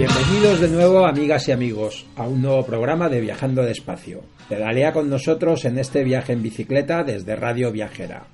[0.00, 4.22] Bienvenidos de nuevo, amigas y amigos, a un nuevo programa de Viajando Despacio.
[4.48, 8.24] Pedalea con nosotros en este viaje en bicicleta desde Radio Viajera.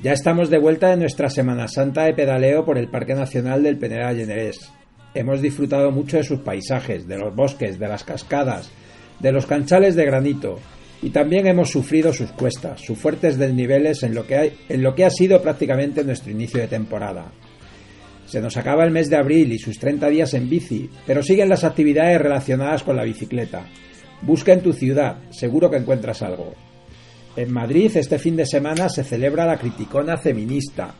[0.00, 3.76] Ya estamos de vuelta en nuestra Semana Santa de pedaleo por el Parque Nacional del
[3.76, 4.70] Penedal Llenarés.
[5.14, 8.70] Hemos disfrutado mucho de sus paisajes, de los bosques, de las cascadas,
[9.18, 10.60] de los canchales de granito
[11.02, 16.04] y también hemos sufrido sus cuestas, sus fuertes desniveles en lo que ha sido prácticamente
[16.04, 17.32] nuestro inicio de temporada.
[18.28, 21.48] Se nos acaba el mes de abril y sus 30 días en bici, pero siguen
[21.48, 23.62] las actividades relacionadas con la bicicleta.
[24.20, 26.52] Busca en tu ciudad, seguro que encuentras algo.
[27.36, 30.94] En Madrid este fin de semana se celebra la Criticona Feminista,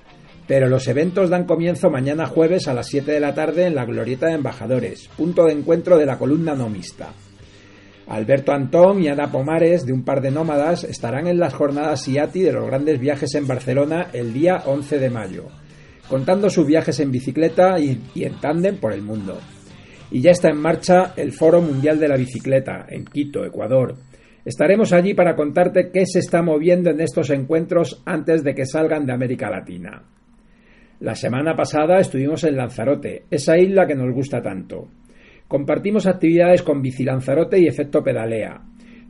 [0.46, 3.84] pero los eventos dan comienzo mañana jueves a las 7 de la tarde en la
[3.84, 7.12] Glorieta de Embajadores, punto de encuentro de la columna nomista.
[8.06, 12.40] Alberto Antón y Ana Pomares, de un par de nómadas, estarán en las jornadas IATI
[12.40, 15.44] de los grandes viajes en Barcelona el día 11 de mayo,
[16.08, 19.38] contando sus viajes en bicicleta y, en tándem por el mundo.
[20.10, 23.96] Y ya está en marcha el Foro Mundial de la Bicicleta, en Quito, Ecuador.
[24.44, 29.04] Estaremos allí para contarte qué se está moviendo en estos encuentros antes de que salgan
[29.04, 30.02] de América Latina.
[31.00, 34.88] La semana pasada estuvimos en Lanzarote, esa isla que nos gusta tanto.
[35.46, 38.62] Compartimos actividades con Bici Lanzarote y Efecto Pedalea.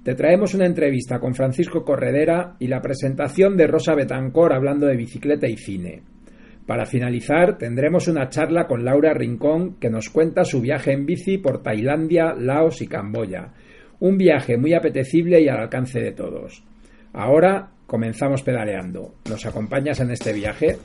[0.02, 4.96] Te traemos una entrevista con Francisco Corredera y la presentación de Rosa Betancor hablando de
[4.96, 6.02] bicicleta y cine.
[6.68, 11.38] Para finalizar, tendremos una charla con Laura Rincón que nos cuenta su viaje en bici
[11.38, 13.54] por Tailandia, Laos y Camboya.
[14.00, 16.62] Un viaje muy apetecible y al alcance de todos.
[17.14, 19.14] Ahora comenzamos pedaleando.
[19.30, 20.76] ¿Nos acompañas en este viaje?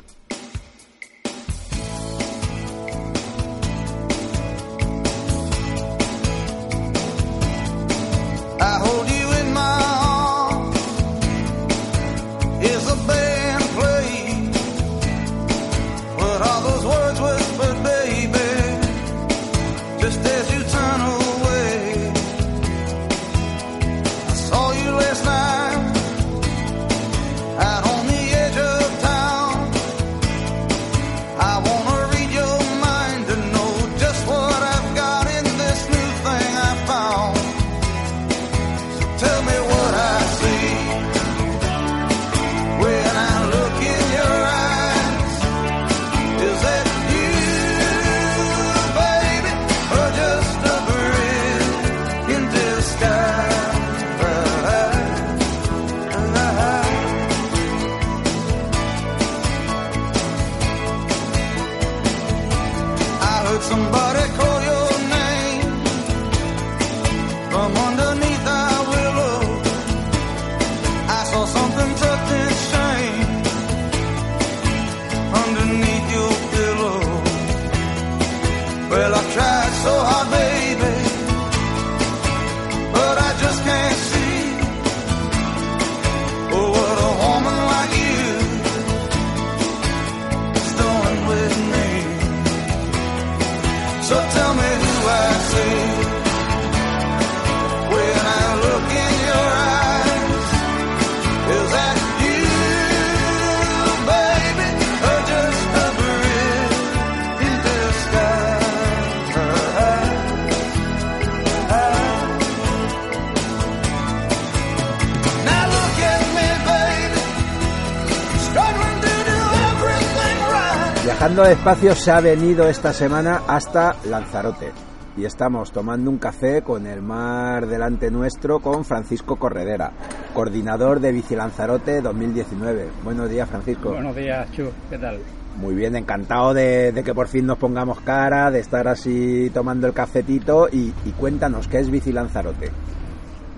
[121.04, 124.72] Viajando despacio se ha venido esta semana hasta Lanzarote
[125.18, 129.92] y estamos tomando un café con el mar delante nuestro con Francisco Corredera,
[130.34, 132.88] coordinador de Bici Lanzarote 2019.
[133.04, 133.90] Buenos días, Francisco.
[133.90, 134.72] Buenos días, Chu.
[134.90, 135.20] ¿Qué tal?
[135.58, 139.88] Muy bien, encantado de, de que por fin nos pongamos cara, de estar así tomando
[139.88, 142.72] el cafetito y, y cuéntanos, ¿qué es Bici Lanzarote?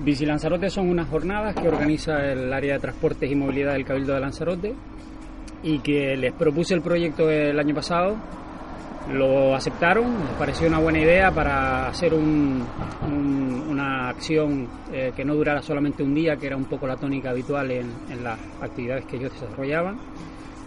[0.04, 4.16] Bici Lanzarote son unas jornadas que organiza el área de transportes y movilidad del Cabildo
[4.16, 4.76] de Lanzarote
[5.66, 8.16] y que les propuse el proyecto el año pasado.
[9.12, 12.64] Lo aceptaron, les pareció una buena idea para hacer un-
[13.08, 16.96] un- una acción eh, que no durara solamente un día, que era un poco la
[16.96, 19.98] tónica habitual en, en las actividades que ellos desarrollaban.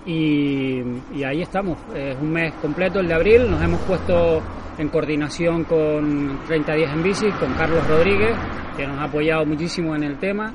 [0.07, 0.81] Y,
[1.15, 4.41] y ahí estamos, es un mes completo, el de abril, nos hemos puesto
[4.79, 8.35] en coordinación con 30 días en bici, con Carlos Rodríguez,
[8.77, 10.53] que nos ha apoyado muchísimo en el tema,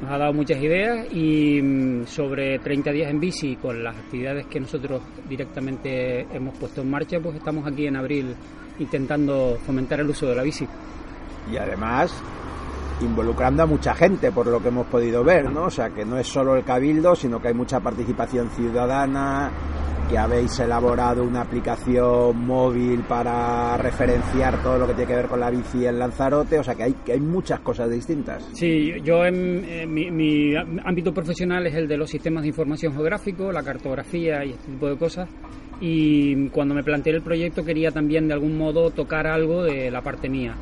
[0.00, 4.46] nos ha dado muchas ideas y mm, sobre 30 días en bici, con las actividades
[4.46, 8.34] que nosotros directamente hemos puesto en marcha, pues estamos aquí en abril
[8.78, 10.66] intentando fomentar el uso de la bici.
[11.50, 12.22] Y además
[13.00, 15.64] involucrando a mucha gente, por lo que hemos podido ver, ¿no?
[15.64, 19.50] O sea, que no es solo el cabildo, sino que hay mucha participación ciudadana,
[20.08, 25.40] que habéis elaborado una aplicación móvil para referenciar todo lo que tiene que ver con
[25.40, 28.48] la bici en Lanzarote, o sea, que hay, que hay muchas cosas distintas.
[28.52, 32.92] Sí, yo en, en mi, mi ámbito profesional es el de los sistemas de información
[32.92, 35.28] geográfico, la cartografía y este tipo de cosas.
[35.80, 40.02] Y cuando me planteé el proyecto quería también de algún modo tocar algo de la
[40.02, 40.54] parte mía.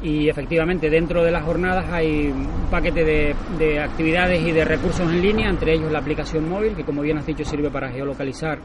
[0.00, 5.10] Y efectivamente dentro de las jornadas hay un paquete de, de actividades y de recursos
[5.10, 8.60] en línea, entre ellos la aplicación móvil, que como bien has dicho sirve para geolocalizar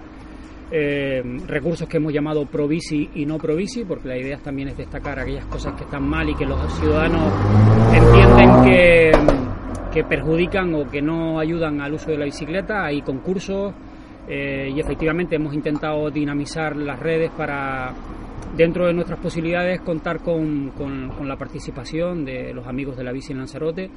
[0.76, 5.20] eh, recursos que hemos llamado Probici y no Probici, porque la idea también es destacar
[5.20, 7.32] aquellas cosas que están mal y que los ciudadanos
[7.94, 9.12] entienden que,
[9.94, 12.86] que perjudican o que no ayudan al uso de la bicicleta.
[12.86, 13.72] Hay concursos
[14.28, 17.94] eh, y efectivamente hemos intentado dinamizar las redes para,
[18.56, 23.32] dentro de nuestras posibilidades, contar con, con- la participación de los amigos de la bici
[23.34, 23.90] en Lanzarote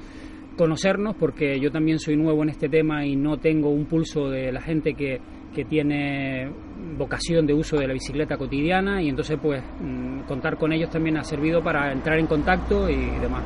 [0.57, 4.51] conocernos porque yo también soy nuevo en este tema y no tengo un pulso de
[4.51, 5.21] la gente que,
[5.55, 6.51] que tiene
[6.97, 11.19] vocación de uso de la bicicleta cotidiana y entonces pues mm, contar con ellos también
[11.19, 13.43] ha servido para entrar en contacto y demás.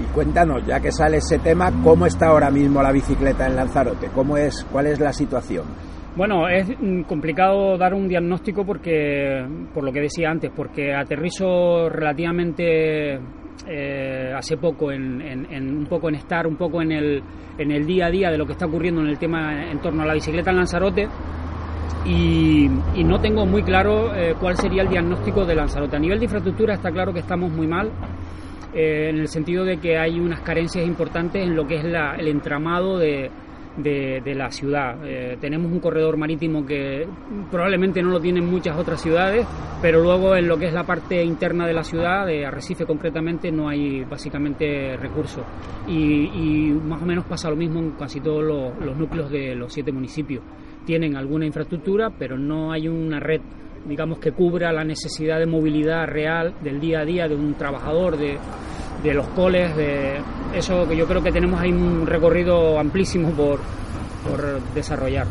[0.00, 4.08] Y cuéntanos, ya que sale ese tema, ¿cómo está ahora mismo la bicicleta en Lanzarote?
[4.14, 5.64] ¿Cómo es, ¿Cuál es la situación?
[6.14, 11.88] Bueno, es mm, complicado dar un diagnóstico porque, por lo que decía antes, porque aterrizo
[11.88, 13.18] relativamente
[13.66, 17.22] eh, hace poco en, en- un poco en estar un poco en el,
[17.56, 20.02] en el día a día de lo que está ocurriendo en el tema en torno
[20.02, 21.08] a la bicicleta en Lanzarote
[22.04, 22.66] y,
[22.96, 25.96] y no tengo muy claro eh, cuál sería el diagnóstico de Lanzarote.
[25.96, 27.90] A nivel de infraestructura está claro que estamos muy mal.
[28.74, 32.16] eh, en el sentido de que hay unas carencias importantes en lo que es la-
[32.16, 33.30] el entramado de,
[33.76, 34.96] de- de la ciudad.
[35.06, 37.06] Eh, tenemos un corredor marítimo que
[37.50, 39.46] probablemente no lo tienen muchas otras ciudades,
[39.80, 43.50] pero luego en lo que es la parte interna de la ciudad, de Arrecife concretamente,
[43.50, 45.44] no hay básicamente recursos.
[45.88, 45.94] Y,
[46.26, 49.72] y más o menos pasa lo mismo en casi todos los, los núcleos de los
[49.72, 50.44] siete municipios.
[50.84, 53.40] Tienen alguna infraestructura, pero no hay una red
[53.84, 58.16] digamos que cubra la necesidad de movilidad real del día a día de un trabajador,
[58.16, 58.38] de,
[59.02, 60.20] de los coles, de
[60.54, 63.60] eso que yo creo que tenemos ahí un recorrido amplísimo por,
[64.28, 65.26] por desarrollar.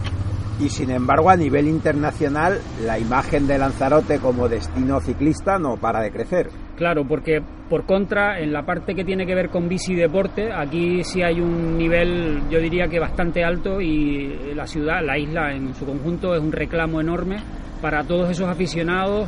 [0.59, 6.01] Y sin embargo, a nivel internacional, la imagen de Lanzarote como destino ciclista no para
[6.01, 6.49] de crecer.
[6.75, 10.51] Claro, porque por contra, en la parte que tiene que ver con bici y deporte,
[10.53, 15.51] aquí sí hay un nivel, yo diría que bastante alto y la ciudad, la isla
[15.51, 17.37] en su conjunto es un reclamo enorme
[17.81, 19.27] para todos esos aficionados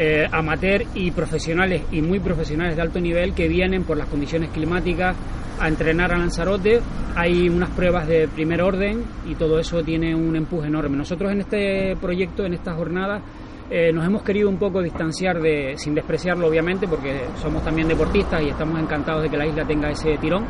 [0.00, 4.50] eh, amateur y profesionales y muy profesionales de alto nivel que vienen por las condiciones
[4.50, 5.16] climáticas
[5.58, 6.80] a entrenar a Lanzarote.
[7.16, 10.96] Hay unas pruebas de primer orden y todo eso tiene un empuje enorme.
[10.96, 13.22] Nosotros en este proyecto, en estas jornadas,
[13.70, 18.40] eh, nos hemos querido un poco distanciar de, sin despreciarlo obviamente, porque somos también deportistas
[18.42, 20.44] y estamos encantados de que la isla tenga ese tirón,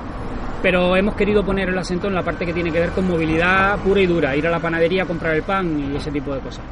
[0.63, 3.79] pero hemos querido poner el acento en la parte que tiene que ver con movilidad
[3.79, 6.41] pura y dura, ir a la panadería a comprar el pan y ese tipo de
[6.41, 6.65] cosas.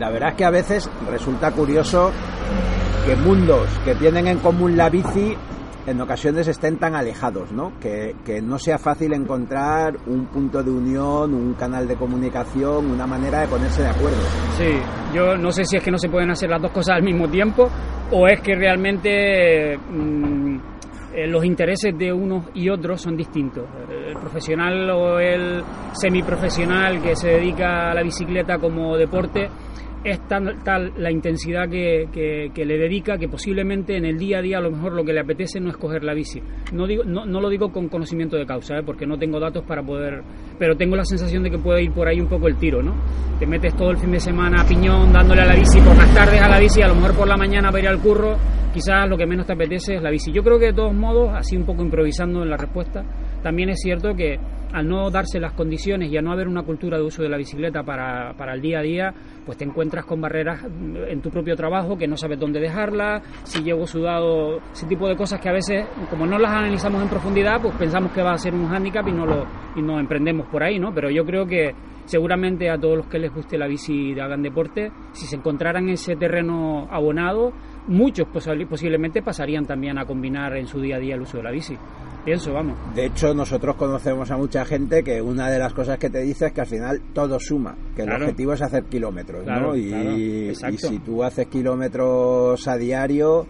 [0.00, 2.10] La verdad es que a veces resulta curioso
[3.04, 5.36] que mundos que tienen en común la bici
[5.86, 7.78] en ocasiones estén tan alejados, ¿no?
[7.78, 13.06] Que, que no sea fácil encontrar un punto de unión, un canal de comunicación, una
[13.06, 14.16] manera de ponerse de acuerdo.
[14.56, 14.72] Sí,
[15.14, 17.28] yo no sé si es que no se pueden hacer las dos cosas al mismo
[17.28, 17.68] tiempo
[18.10, 20.56] o es que realmente mm,
[21.12, 23.64] eh, los intereses de unos y otros son distintos.
[23.90, 29.50] El profesional o el semiprofesional que se dedica a la bicicleta como deporte
[30.04, 34.42] es tan, tal la intensidad que, que- le dedica que posiblemente en el día a
[34.42, 36.40] día a lo mejor lo que le apetece no es coger la bici.
[36.72, 38.82] No, digo, no, no lo digo con conocimiento de causa, ¿eh?
[38.84, 40.22] porque no tengo datos para poder...
[40.58, 42.94] Pero tengo la sensación de que puede ir por ahí un poco el tiro, ¿no?
[43.38, 46.14] Te metes todo el fin de semana a piñón dándole a la bici, por las
[46.14, 48.36] tardes a la bici, a lo mejor por la mañana para ir al curro,
[48.74, 50.30] quizás lo que menos te apetece es la bici.
[50.32, 53.02] Yo creo que de todos modos, así un poco improvisando en la respuesta,
[53.42, 54.38] también es cierto que
[54.72, 57.36] al no darse las condiciones y a no haber una cultura de uso de la
[57.36, 61.30] bicicleta para, para el día a día, pues te encuentras con barreras mm, en tu
[61.30, 65.48] propio trabajo que no sabes dónde dejarla, si llego sudado, ese tipo de cosas que
[65.48, 68.68] a veces, como no las analizamos en profundidad, pues pensamos que va a ser un
[68.68, 70.92] hándicap y no lo y nos emprendemos por ahí, ¿no?
[70.92, 74.42] Pero yo creo que seguramente a todos los que les guste la bici y hagan
[74.42, 77.52] deporte, si se encontraran ese terreno abonado,
[77.88, 81.42] muchos posi- posiblemente pasarían también a combinar en su día a día el uso de
[81.44, 81.76] la bici.
[82.24, 82.76] Pienso, vamos.
[82.94, 86.46] De hecho, nosotros conocemos a mucha gente que una de las cosas que te dice
[86.48, 89.76] es que al final todo suma, que el objetivo es hacer kilómetros, Claro, ¿no?
[89.76, 90.16] Y, claro,
[90.74, 93.46] y si tú haces kilómetros a diario,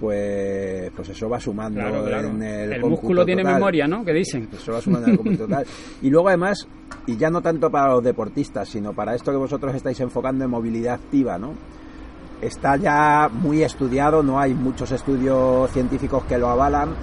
[0.00, 2.28] pues, pues eso va sumando Claro, claro.
[2.28, 4.02] en el, músculo tiene memoria, ¿no?
[4.04, 4.48] Que dicen.
[4.52, 5.66] Eso va sumando en el cómputo total.
[6.00, 6.66] Y luego además,
[7.06, 10.50] y ya no tanto para los deportistas, sino para esto que vosotros estáis enfocando en
[10.50, 11.52] movilidad activa, ¿no?
[12.40, 16.94] Está ya muy estudiado, no hay muchos estudios científicos que lo avalan,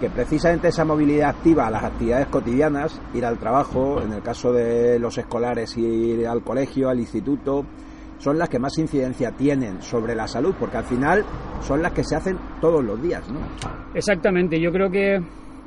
[0.00, 4.98] que precisamente esa movilidad activa, las actividades cotidianas, ir al trabajo, en el caso de
[4.98, 7.64] los escolares ir al colegio, al instituto,
[8.18, 11.24] son las que más incidencia tienen sobre la salud, porque al final
[11.60, 13.40] son las que se hacen todos los días, ¿no?
[13.94, 15.20] Exactamente, yo creo que,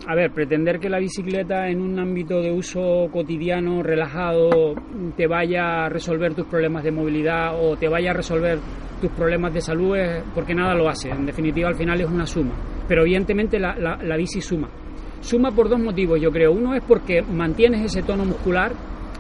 [0.05, 4.75] a ver, pretender que la bicicleta en un ámbito de uso cotidiano, relajado,
[5.15, 8.59] te vaya a resolver tus problemas de movilidad o te vaya a resolver
[8.99, 11.09] tus problemas de salud es porque nada lo hace.
[11.09, 12.53] En definitiva, al final es una suma.
[12.87, 14.69] Pero evidentemente la, la, la bici suma.
[15.21, 16.51] Suma por dos motivos, yo creo.
[16.51, 18.73] Uno es porque mantienes ese tono muscular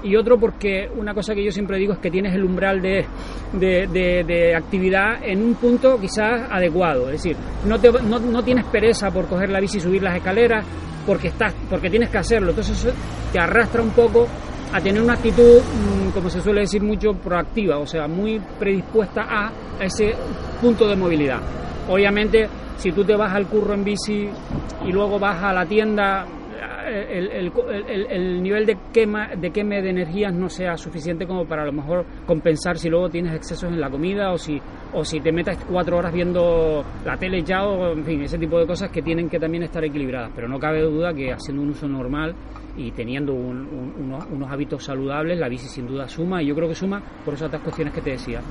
[0.03, 3.05] y otro porque una cosa que yo siempre digo es que tienes el umbral de,
[3.53, 3.87] de,
[4.25, 7.05] de- actividad en un punto quizás adecuado.
[7.09, 10.15] Es decir, no, te, no, no tienes pereza por coger la bici y subir las
[10.17, 10.65] escaleras
[11.05, 12.49] porque, estás, porque tienes que hacerlo.
[12.49, 12.93] Entonces
[13.31, 14.27] te arrastra un poco
[14.73, 19.21] a tener una actitud, mm, como se suele decir mucho, proactiva, o sea, muy predispuesta
[19.29, 20.13] a ese
[20.61, 21.39] punto de movilidad.
[21.89, 24.27] Obviamente, si tú te vas al curro en bici
[24.85, 26.25] y luego vas a la tienda,
[26.87, 27.51] el, el-
[27.89, 31.65] el- el nivel de quema de queme de energías no sea suficiente como para a
[31.65, 34.59] lo mejor compensar si luego tienes excesos en la comida o si
[34.93, 38.59] o si te metes cuatro horas viendo la tele ya o en fin ese tipo
[38.59, 40.31] de cosas que tienen que también estar equilibradas.
[40.35, 42.35] Pero no cabe duda que haciendo un uso normal
[42.77, 46.55] y teniendo un- un- unos, unos hábitos saludables la bici sin duda suma y yo
[46.55, 48.41] creo que suma por esas otras cuestiones que te decía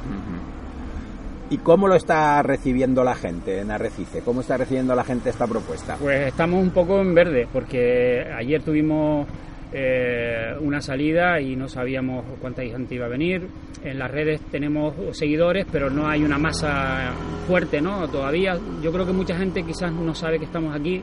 [1.52, 4.22] ¿Y cómo lo está recibiendo la gente en Arrecife?
[4.22, 5.98] ¿Cómo está recibiendo la gente esta propuesta?
[6.00, 9.26] Pues estamos un poco en verde, porque ayer tuvimos
[9.70, 13.46] eh, una salida y no sabíamos cuánta gente iba a venir.
[13.84, 17.12] En las redes tenemos seguidores, pero no hay una masa
[17.46, 18.08] fuerte, ¿no?
[18.08, 18.58] Todavía.
[18.82, 21.02] Yo creo que mucha gente quizás no sabe que estamos aquí,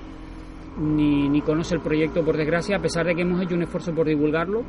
[0.80, 3.94] ni, ni conoce el proyecto, por desgracia, a pesar de que hemos hecho un esfuerzo
[3.94, 4.64] por divulgarlo.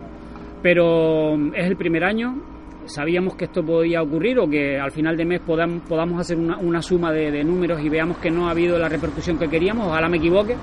[0.62, 2.59] Pero es el primer año,
[2.94, 6.58] sabíamos que esto podía ocurrir o que al final de mes podamos, podamos hacer una,
[6.58, 9.86] una suma de, de números y veamos que no ha habido la repercusión que queríamos,
[9.86, 10.56] ojalá me equivoque,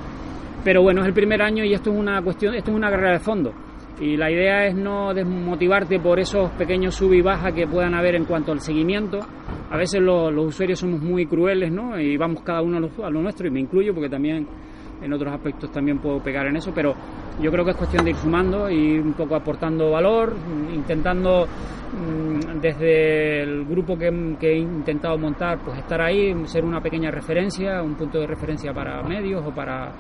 [0.64, 3.14] pero bueno, es el primer año y esto es una cuestión, esto es una carrera
[3.14, 3.54] de fondo.
[4.00, 8.14] Y la idea es no desmotivarte por esos pequeños sub y baja que puedan haber
[8.14, 9.20] en cuanto al seguimiento.
[9.72, 12.00] A veces lo- los usuarios somos muy crueles, ¿no?
[12.00, 14.46] Y vamos cada uno a lo, a lo nuestro, y me incluyo porque también
[15.02, 16.94] en otros aspectos también puedo pegar en eso, pero
[17.40, 20.36] yo creo que es cuestión de ir sumando y un poco aportando valor,
[20.74, 26.82] intentando mm, desde el grupo que, que he intentado montar, pues estar ahí, ser una
[26.82, 29.92] pequeña referencia, un punto de referencia para medios o para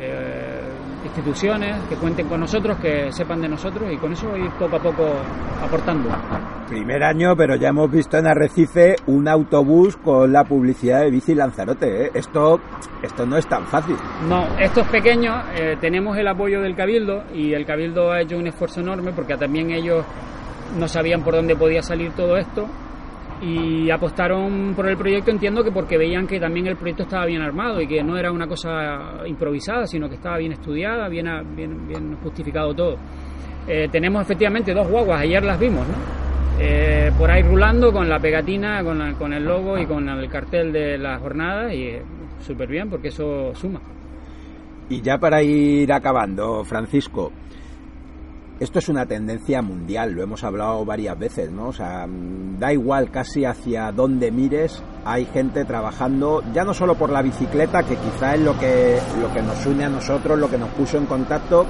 [0.00, 0.60] eh,
[1.04, 4.80] instituciones que cuenten con nosotros, que sepan de nosotros y con eso ir poco a
[4.80, 5.04] poco
[5.62, 6.10] aportando.
[6.68, 11.34] Primer año, pero ya hemos visto en Arrecife un autobús con la publicidad de Bici
[11.34, 12.06] Lanzarote.
[12.06, 12.10] ¿eh?
[12.14, 12.60] Esto,
[13.02, 13.96] esto no es tan fácil.
[14.28, 18.48] No, estos pequeños eh, tenemos el apoyo del Cabildo y el Cabildo ha hecho un
[18.48, 20.04] esfuerzo enorme porque también ellos
[20.76, 22.66] no sabían por dónde podía salir todo esto
[23.42, 27.42] y apostaron por el proyecto entiendo que porque veían que también el proyecto estaba bien
[27.42, 31.86] armado y que no era una cosa improvisada sino que estaba bien estudiada bien bien,
[31.86, 32.96] bien justificado todo.
[33.68, 35.94] Eh, tenemos efectivamente dos guaguas ayer las vimos no
[36.58, 40.26] Eh, por ahí rulando con la pegatina con, la- con el logo y con el
[40.30, 42.02] cartel de la jornada y eh,
[42.40, 43.80] súper bien porque eso suma.
[44.88, 47.30] Y ya para ir acabando, Francisco,
[48.58, 51.68] esto es una tendencia mundial, lo hemos hablado varias veces, ¿no?
[51.68, 52.06] O sea,
[52.58, 57.82] da igual casi hacia dónde mires, hay gente trabajando, ya no solo por la bicicleta,
[57.82, 60.96] que quizá es lo que, lo que nos une a nosotros, lo que nos puso
[60.96, 61.66] en contacto,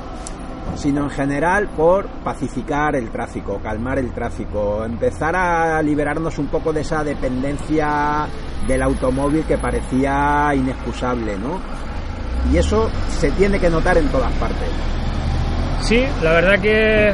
[0.76, 6.72] sino en general por pacificar el tráfico, calmar el tráfico, empezar a liberarnos un poco
[6.72, 8.28] de esa dependencia
[8.66, 11.60] del automóvil que parecía inexcusable, ¿no?
[12.52, 14.68] Y eso se tiene que notar en todas partes.
[15.86, 17.12] Sí, la verdad que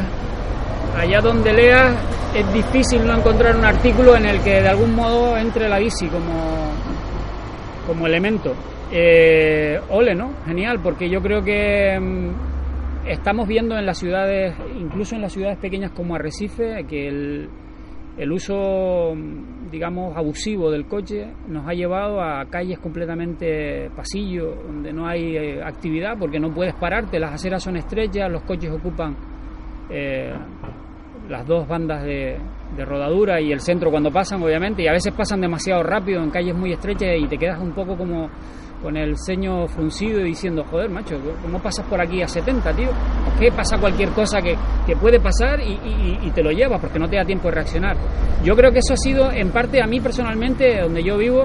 [0.96, 1.94] allá donde leas
[2.34, 6.06] es difícil no encontrar un artículo en el que de algún modo entre la bici
[6.06, 6.72] como,
[7.86, 8.54] como elemento.
[8.90, 10.32] Eh, ole, ¿no?
[10.46, 15.58] Genial, porque yo creo que mm, estamos viendo en las ciudades, incluso en las ciudades
[15.58, 17.50] pequeñas como Arrecife, que el,
[18.16, 24.92] el uso, mm, digamos, abusivo del coche nos ha llevado a calles completamente pasillo, donde
[24.92, 29.16] no hay eh, actividad porque no puedes pararte, las aceras son estrechas, los coches ocupan
[29.88, 30.30] eh,
[31.26, 32.36] las dos bandas de,
[32.76, 36.28] de rodadura y el centro cuando pasan, obviamente, y a veces pasan demasiado rápido en
[36.28, 38.28] calles muy estrechas y te quedas un poco como
[38.82, 42.88] con el ceño fruncido y diciendo, joder, macho, ¿cómo pasas por aquí a 70, tío?
[42.90, 46.80] ¿O qué pasa cualquier cosa que, que puede pasar y, y- y te lo llevas
[46.80, 47.96] porque no te da tiempo de reaccionar?
[48.44, 51.44] Yo creo que eso ha sido, en parte, a mí personalmente, donde yo vivo,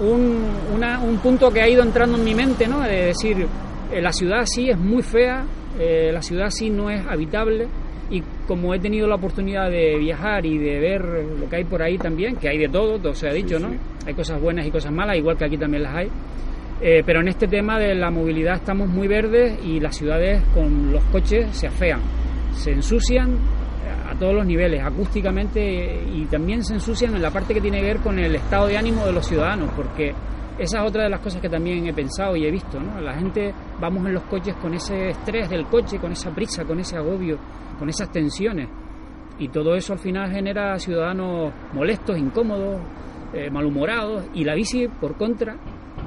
[0.00, 2.80] un, una- un punto que ha ido entrando en mi mente, ¿no?
[2.80, 3.46] De decir,
[3.92, 5.44] eh, la ciudad sí es muy fea,
[5.78, 7.66] eh, la ciudad sí no es habitable
[8.10, 11.02] y como he tenido la oportunidad de viajar y de ver
[11.38, 13.68] lo que hay por ahí también, que hay de todo, todo se ha dicho, ¿no?
[14.06, 16.08] Hay cosas buenas y cosas malas, igual que aquí también las hay.
[16.84, 20.90] Eh, pero en este tema de la movilidad estamos muy verdes y las ciudades con
[20.90, 22.00] los coches se afean,
[22.54, 23.38] se ensucian
[24.10, 27.80] a todos los niveles, acústicamente eh, y también se ensucian en la parte que tiene
[27.80, 30.12] que ver con el estado de ánimo de los ciudadanos, porque
[30.58, 33.00] esa es otra de las cosas que también he pensado y he visto, ¿no?
[33.00, 36.80] La gente vamos en los coches con ese estrés del coche, con esa prisa, con
[36.80, 37.38] ese agobio,
[37.78, 38.68] con esas tensiones
[39.38, 42.80] y todo eso al final genera ciudadanos molestos, incómodos,
[43.32, 45.56] eh, malhumorados y la bici por contra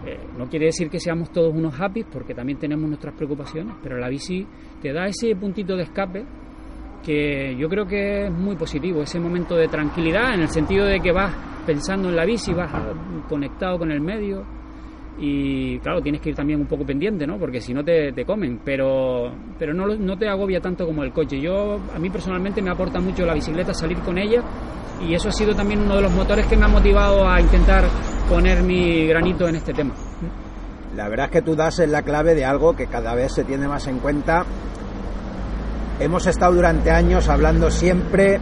[0.06, 3.98] eh, no quiere decir que seamos todos unos happy porque también tenemos nuestras preocupaciones pero
[3.98, 4.46] la bici
[4.82, 6.26] te da ese puntito de escape
[7.04, 11.00] que yo creo que es muy positivo ese momento de tranquilidad en el sentido de
[11.00, 11.34] que vas
[11.66, 12.72] pensando en la bici vas
[13.28, 14.46] conectado con el medio
[15.18, 17.38] y claro, tienes que ir también un poco pendiente, ¿no?
[17.38, 21.14] Porque si no te, te comen, pero, pero no, no te agobia tanto como el
[21.14, 21.40] coche.
[21.40, 24.44] Yo, a mí personalmente me aporta mucho la bicicleta, salir con ella,
[25.02, 27.86] y eso ha sido también uno de los motores que me ha motivado a intentar
[28.30, 29.94] poner mi granito en este tema.
[30.96, 33.44] La verdad es que tú das en la clave de algo que cada vez se
[33.44, 34.46] tiene más en cuenta.
[36.00, 38.40] Hemos estado durante años hablando siempre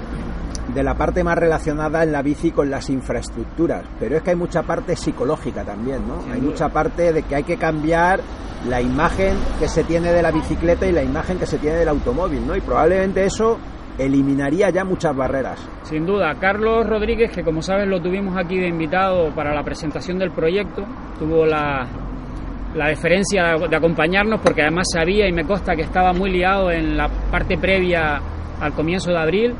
[0.73, 4.35] de la parte más relacionada en la bici con las infraestructuras, pero es que hay
[4.35, 6.21] mucha parte psicológica también, ¿no?
[6.21, 6.51] Sin hay duda.
[6.51, 8.21] mucha parte de que hay que cambiar
[8.67, 11.89] la imagen que se tiene de la bicicleta y la imagen que se tiene del
[11.89, 12.55] automóvil, ¿no?
[12.55, 13.59] Y probablemente eso
[13.97, 15.59] eliminaría ya muchas barreras.
[15.83, 20.17] Sin duda, Carlos Rodríguez, que como sabes lo tuvimos aquí de invitado para la presentación
[20.17, 20.83] del proyecto,
[21.19, 21.85] tuvo la,
[22.75, 26.97] la deferencia de acompañarnos porque además sabía y me consta que estaba muy liado en
[26.97, 28.19] la parte previa
[28.59, 29.55] al comienzo de abril.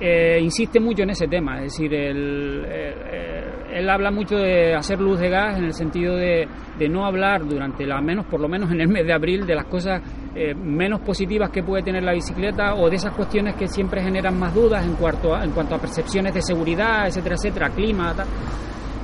[0.00, 5.00] Eh, insiste mucho en ese tema, es decir, él, eh, él habla mucho de hacer
[5.00, 8.48] luz de gas en el sentido de, de no hablar durante la menos, por lo
[8.48, 10.02] menos en el mes de abril, de las cosas
[10.34, 14.36] eh, menos positivas que puede tener la bicicleta o de esas cuestiones que siempre generan
[14.36, 18.14] más dudas en cuanto a, en cuanto a percepciones de seguridad, etcétera, etcétera, clima.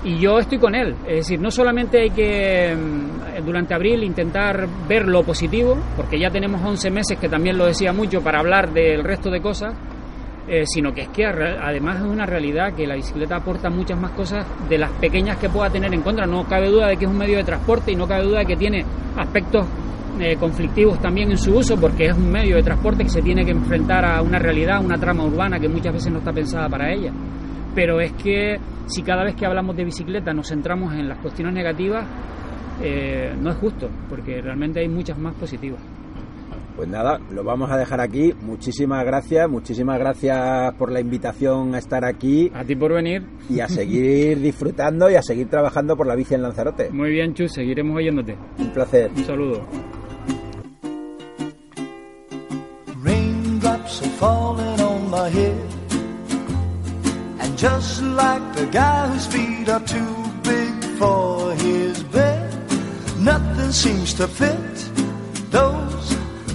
[0.02, 4.66] Y yo estoy con él, es decir, no solamente hay que mm, durante abril intentar
[4.88, 8.72] ver lo positivo, porque ya tenemos 11 meses, que también lo decía mucho, para hablar
[8.72, 9.74] del resto de cosas,
[10.48, 14.12] eh, sino que es que además es una realidad que la bicicleta aporta muchas más
[14.12, 16.26] cosas de las pequeñas que pueda tener en contra.
[16.26, 18.46] No cabe duda de que es un medio de transporte y no cabe duda de
[18.46, 18.84] que tiene
[19.16, 19.66] aspectos
[20.18, 23.44] eh, conflictivos también en su uso, porque es un medio de transporte que se tiene
[23.44, 26.92] que enfrentar a una realidad, una trama urbana que muchas veces no está pensada para
[26.92, 27.12] ella.
[27.74, 31.54] Pero es que si cada vez que hablamos de bicicleta nos centramos en las cuestiones
[31.54, 32.04] negativas,
[32.82, 35.80] eh, no es justo, porque realmente hay muchas más positivas.
[36.80, 38.32] Pues nada, lo vamos a dejar aquí.
[38.40, 43.22] Muchísimas gracias, muchísimas gracias por la invitación a estar aquí A ti por venir.
[43.50, 46.88] y a seguir disfrutando y a seguir trabajando por la bici en Lanzarote.
[46.90, 48.34] Muy bien, Chus, seguiremos oyéndote.
[48.58, 49.10] Un placer.
[49.14, 49.60] Un saludo.
[53.02, 55.60] Raindrops are falling on my head.
[57.40, 62.54] And just like the guy whose feet are too big for his bed,
[63.18, 64.56] nothing seems to fit.
[65.50, 66.16] Those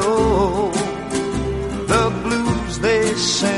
[0.00, 0.70] know
[1.92, 3.55] the blues they sing.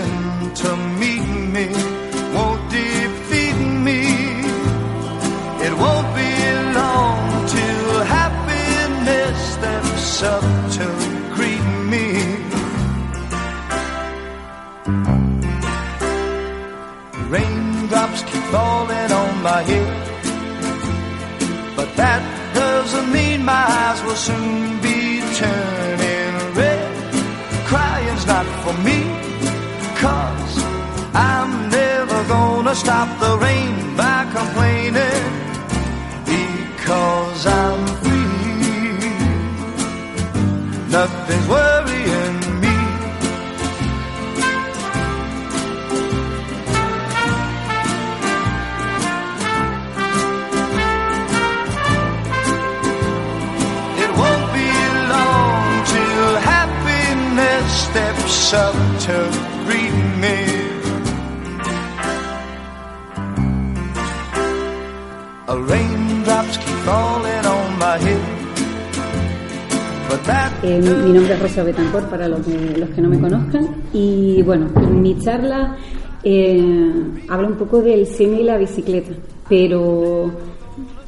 [71.89, 75.77] Betancourt para los, que- los que no me conozcan y bueno, mi charla
[76.23, 79.11] eh, un poco del cine y la bicicleta,
[79.49, 80.31] pero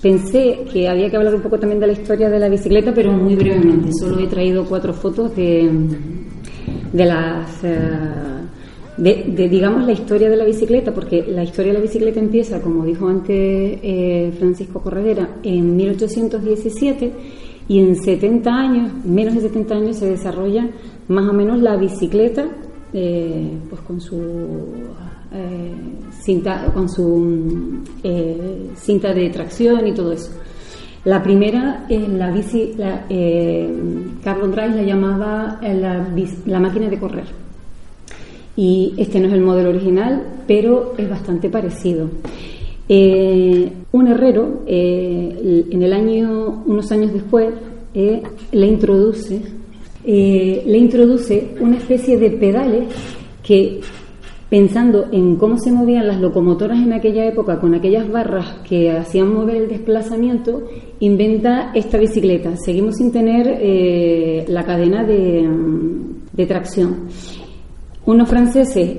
[0.00, 3.12] pensé que había que hablar un poco también de la historia de la bicicleta, pero
[3.12, 3.90] muy brevemente.
[3.92, 5.70] Solo he traído cuatro fotos de,
[6.92, 7.62] de las...
[7.64, 7.78] eh,
[8.96, 12.60] de, de, digamos, la historia de la bicicleta, porque la historia de la bicicleta empieza,
[12.60, 13.34] como dijo antes
[13.82, 17.12] eh, Francisco Corredera, en 1817
[17.70, 20.68] y en 70 años, menos de 70 años, se desarrolla
[21.06, 22.48] más o menos la bicicleta,
[22.92, 24.16] eh, pues con su
[25.32, 25.72] eh,
[26.20, 30.32] cinta, con su eh, cinta de tracción y todo eso.
[31.04, 33.72] La primera, la bici, la, eh,
[34.24, 37.26] Carl Drive la llamaba la máquina de correr.
[38.56, 42.10] Y este no es el modelo original, pero es bastante parecido.
[42.92, 47.54] Eh, un herrero, eh, en el año, unos años después,
[47.94, 49.40] eh, le introduce,
[50.04, 52.88] le introduce una especie de pedales
[53.44, 53.78] que,
[54.48, 59.32] pensando en cómo se movían las locomotoras en aquella época con aquellas barras que hacían
[59.32, 60.64] mover el desplazamiento,
[60.98, 62.56] inventa esta bicicleta.
[62.56, 65.48] Seguimos sin tener la cadena de,
[66.32, 67.06] de tracción.
[68.04, 68.96] Unos franceses,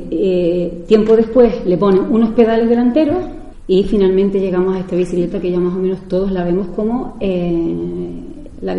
[0.87, 5.59] tiempo después, le ponen unos pedales delanteros y finalmente llegamos a esta bicicleta que ya
[5.59, 7.75] más o menos todos la vemos como, eh,
[8.61, 8.75] la,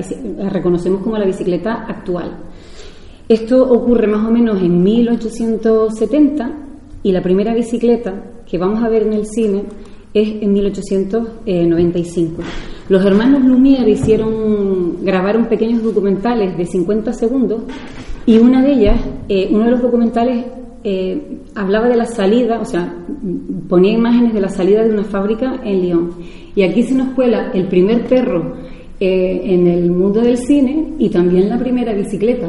[0.51, 2.37] reconocemos como la bicicleta actual.
[3.29, 6.51] Esto ocurre más o menos en 1870
[7.03, 9.64] y la primera bicicleta que vamos a ver en el cine
[10.12, 12.42] es en 1895.
[12.88, 17.62] Los hermanos Lumière hicieron, grabaron pequeños documentales de 50 segundos
[18.27, 20.45] y una de ellas, eh, uno de los documentales
[20.85, 22.95] eh, hablaba de la salida, o sea,
[23.68, 26.11] ponía imágenes de la salida de una fábrica en Lyon.
[26.55, 28.57] Y aquí se nos cuela el primer perro
[29.01, 32.49] eh, en el mundo del cine y también la primera bicicleta.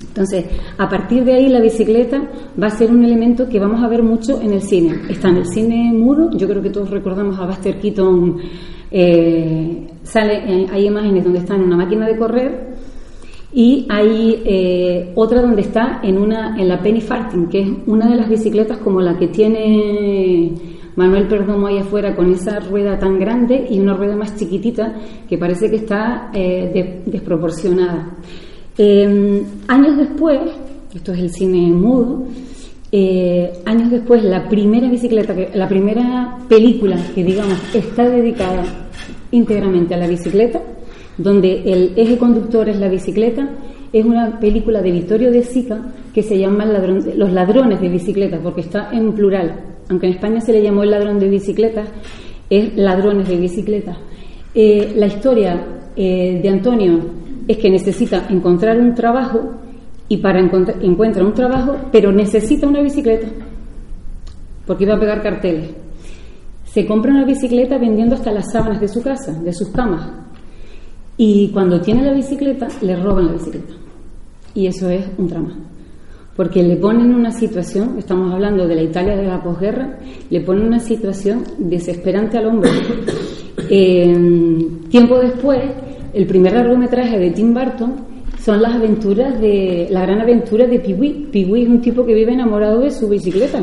[0.00, 2.20] Entonces, a partir de ahí la bicicleta
[2.60, 5.02] va a ser un elemento que vamos a ver mucho en el cine.
[5.08, 8.38] Está en el cine mudo, yo creo que todos recordamos a Buster Keaton,
[8.90, 12.67] eh, sale, eh, hay imágenes donde está en una máquina de correr
[13.52, 18.08] y hay eh, otra donde está en, una, en la Penny Farthing, que es una
[18.08, 20.52] de las bicicletas como la que tiene
[20.96, 24.94] Manuel Perdomo ahí afuera con esa rueda tan grande y una rueda más chiquitita
[25.28, 28.10] que parece que está eh, de- desproporcionada.
[28.76, 30.38] Eh, años después,
[30.94, 32.24] esto es el cine mudo,
[32.92, 38.62] eh, años después la primera bicicleta, la primera película que digamos está dedicada
[39.30, 40.60] íntegramente a la bicicleta,
[41.18, 43.48] donde el eje conductor es la bicicleta,
[43.92, 45.80] es una película de Vittorio De Sica
[46.14, 49.54] que se llama Ladrón- Los ladrones de bicicletas, porque está en plural.
[49.90, 51.88] Aunque en España se le llamó el ladrón de bicicletas,
[52.50, 53.96] es ladrones de bicicletas.
[54.54, 55.64] Eh, la historia
[55.96, 57.00] eh, de Antonio
[57.46, 59.54] es que necesita encontrar un trabajo
[60.08, 63.26] y para encontrar encuentra un trabajo, pero necesita una bicicleta
[64.66, 65.70] porque iba a pegar carteles.
[66.64, 70.10] Se compra una bicicleta vendiendo hasta las sábanas de su casa, de sus camas.
[71.20, 73.74] Y cuando tiene la bicicleta, le roban la bicicleta.
[74.54, 75.52] Y eso es un drama.
[76.36, 79.98] Porque le ponen una situación, estamos hablando de la Italia de la posguerra,
[80.30, 82.70] le ponen una situación desesperante al hombre.
[83.70, 84.16] Eh,
[84.88, 85.60] tiempo después,
[86.14, 87.96] el primer largometraje de Tim Burton
[88.40, 91.26] son las aventuras de, la gran aventura de Pee-wee.
[91.30, 93.62] Pee-wee es un tipo que vive enamorado de su bicicleta.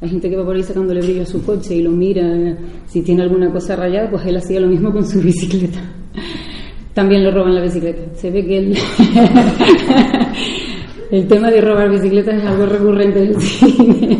[0.00, 3.02] Hay gente que va por ahí sacándole brillo a su coche y lo mira, si
[3.02, 5.80] tiene alguna cosa rayada, pues él hacía lo mismo con su bicicleta.
[7.00, 8.02] También le roban la bicicleta.
[8.14, 8.76] Se ve que el,
[11.10, 14.18] el tema de robar bicicletas es algo recurrente en el cine.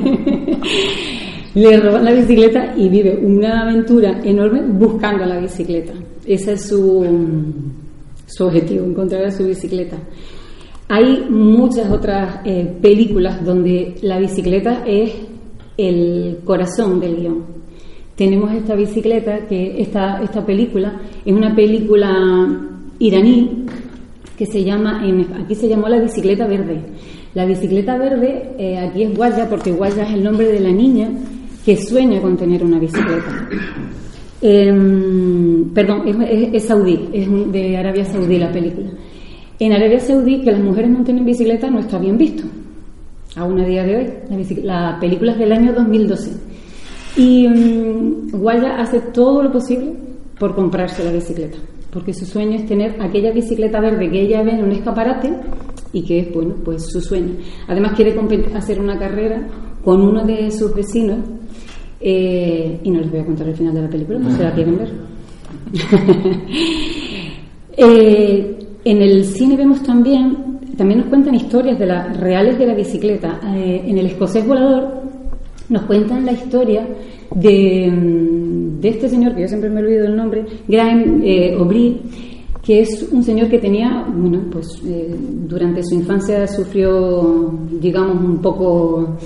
[1.56, 5.92] Le roban la bicicleta y vive una aventura enorme buscando la bicicleta.
[6.24, 7.04] Ese es su,
[8.24, 9.98] su objetivo, encontrar a su bicicleta.
[10.88, 15.12] Hay muchas otras eh, películas donde la bicicleta es
[15.76, 17.59] el corazón del guion.
[18.20, 22.10] Tenemos esta bicicleta, que esta, esta película es una película
[22.98, 23.64] iraní
[24.36, 26.80] que se llama, en- aquí se llamó La bicicleta verde.
[27.32, 31.08] La bicicleta verde, eh, aquí es Guaya, porque Guaya es el nombre de la niña
[31.64, 33.48] que sueña con tener una bicicleta.
[34.42, 38.90] Em, perdón, es, es- es saudí, es de Arabia Saudí la película.
[39.58, 42.42] En Arabia Saudí que las mujeres no tienen bicicleta no está bien visto,
[43.36, 44.06] aún a día de hoy.
[44.64, 46.49] La, la película es del año 2012.
[47.16, 49.92] Y mm, Guaya hace todo lo posible
[50.38, 51.58] por comprarse la bicicleta,
[51.92, 55.32] porque su sueño es tener aquella bicicleta verde que ella ve en un escaparate
[55.92, 57.34] y que es, bueno, pues su sueño.
[57.68, 58.18] Además quiere
[58.54, 59.46] hacer una carrera
[59.84, 61.18] con uno de sus vecinos
[62.00, 64.52] eh, y no les voy a contar el final de la película, pues se la
[64.52, 64.92] quieren ver.
[67.82, 72.74] Eh, en el cine vemos también, también nos cuentan historias de las reales de la
[72.74, 73.40] bicicleta.
[73.54, 74.99] Eh, en el escocés volador
[75.70, 76.86] nos cuentan la historia
[77.34, 81.56] de, mm, de este señor, que yo siempre me olvido el nombre, Graham eh,
[82.62, 85.14] que es un señor que tenía, bueno, pues eh,
[85.48, 89.16] durante su infancia sufrió, digamos, un poco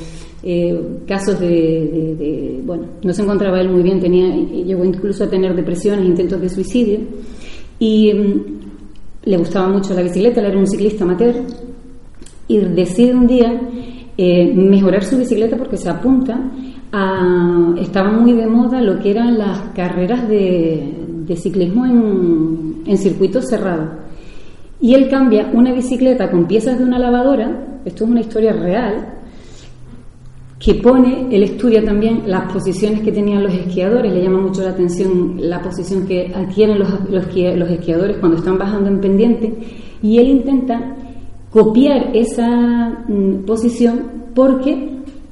[0.42, 5.54] eh, casos de- bueno, no se encontraba él muy bien, tenía, llegó incluso a tener
[5.56, 7.00] depresiones, intentos de suicidio,
[7.78, 8.44] y mm,
[9.24, 11.34] le gustaba mucho la bicicleta, él era un ciclista amateur,
[12.46, 13.58] y decide un día
[14.16, 16.38] eh, mejorar su bicicleta porque se apunta
[16.92, 17.74] a...
[17.80, 20.94] Estaba muy de moda lo que eran las carreras de,
[21.26, 23.88] de ciclismo en, en circuitos cerrados.
[24.80, 29.14] Y él cambia una bicicleta con piezas de una lavadora, esto es una historia real,
[30.58, 34.70] que pone, él estudia también las posiciones que tenían los esquiadores, le llama mucho la
[34.70, 39.54] atención la posición que adquieren los, los, los esquiadores cuando están bajando en pendiente,
[40.02, 40.96] y él intenta
[41.54, 44.90] copiar esa mm, posición porque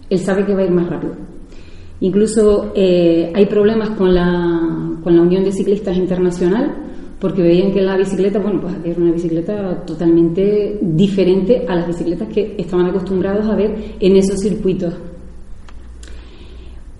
[0.08, 1.14] él sabe que va a ir más rápido.
[2.00, 6.76] Incluso eh, hay problemas con la, con la Unión de Ciclistas Internacional
[7.18, 12.28] porque veían que la bicicleta, bueno, pues era una bicicleta totalmente diferente a las bicicletas
[12.28, 14.94] que estaban acostumbrados a ver en esos circuitos.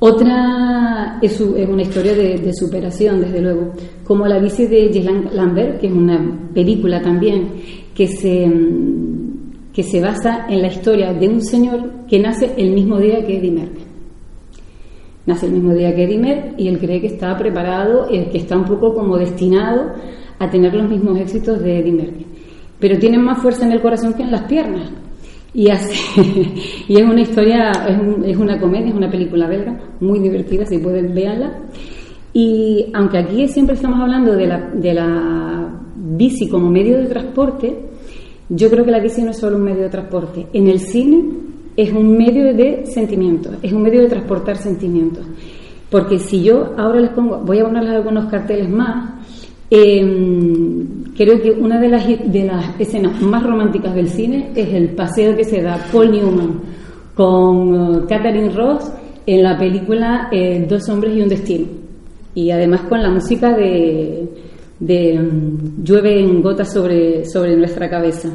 [0.00, 3.72] Otra es, una historia de, superación, desde luego,
[4.04, 9.82] como la bici de Jean Lambert, que es una película también que se, mm, que
[9.82, 13.50] se basa en la historia de un señor que nace el mismo día que Eddie
[13.52, 13.80] Merckx.
[15.26, 18.38] Nace el mismo día que Eddie Merckx y él cree que está preparado, eh, que
[18.38, 19.92] está un poco como destinado
[20.38, 22.24] a tener los mismos éxitos de Eddie Merckx.
[22.80, 24.90] Pero tiene más fuerza en el corazón que en las piernas.
[25.54, 25.94] Y, así,
[26.88, 30.64] y es una historia, es, un- es una comedia, es una película belga, muy divertida,
[30.66, 31.52] si pueden verla.
[32.32, 37.76] Y aunque aquí siempre estamos hablando de la, de la bici como medio de transporte,
[38.48, 40.46] yo creo que la bici no es solo un medio de transporte.
[40.52, 41.24] En el cine
[41.76, 45.26] es un medio de sentimientos, es un medio de transportar sentimientos.
[45.90, 49.22] Porque si yo ahora les pongo, voy a ponerles algunos carteles más,
[49.70, 54.90] eh, creo que una de las, de las escenas más románticas del cine es el
[54.90, 56.60] paseo que se da Paul Newman
[57.14, 58.90] con eh, Catherine Ross
[59.26, 61.81] en la película eh, Dos hombres y un destino.
[62.34, 64.28] Y además con la música de,
[64.80, 68.30] mm, Llueve en gotas sobre, sobre nuestra cabeza.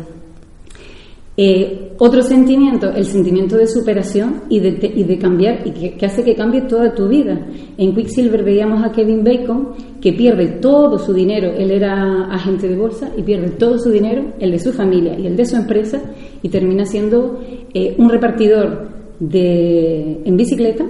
[1.40, 5.94] Eh, otro sentimiento, el sentimiento de superación y de, te- y de cambiar, y que,
[5.96, 7.40] que hace que cambie toda tu vida.
[7.78, 9.70] En Quicksilver veíamos a Kevin Bacon
[10.02, 14.24] que pierde todo su dinero, él era agente de bolsa y pierde todo su dinero,
[14.40, 16.02] el de su familia y el de su empresa,
[16.42, 17.40] y termina siendo
[17.72, 18.88] eh, un repartidor
[19.20, 20.86] de, en bicicleta,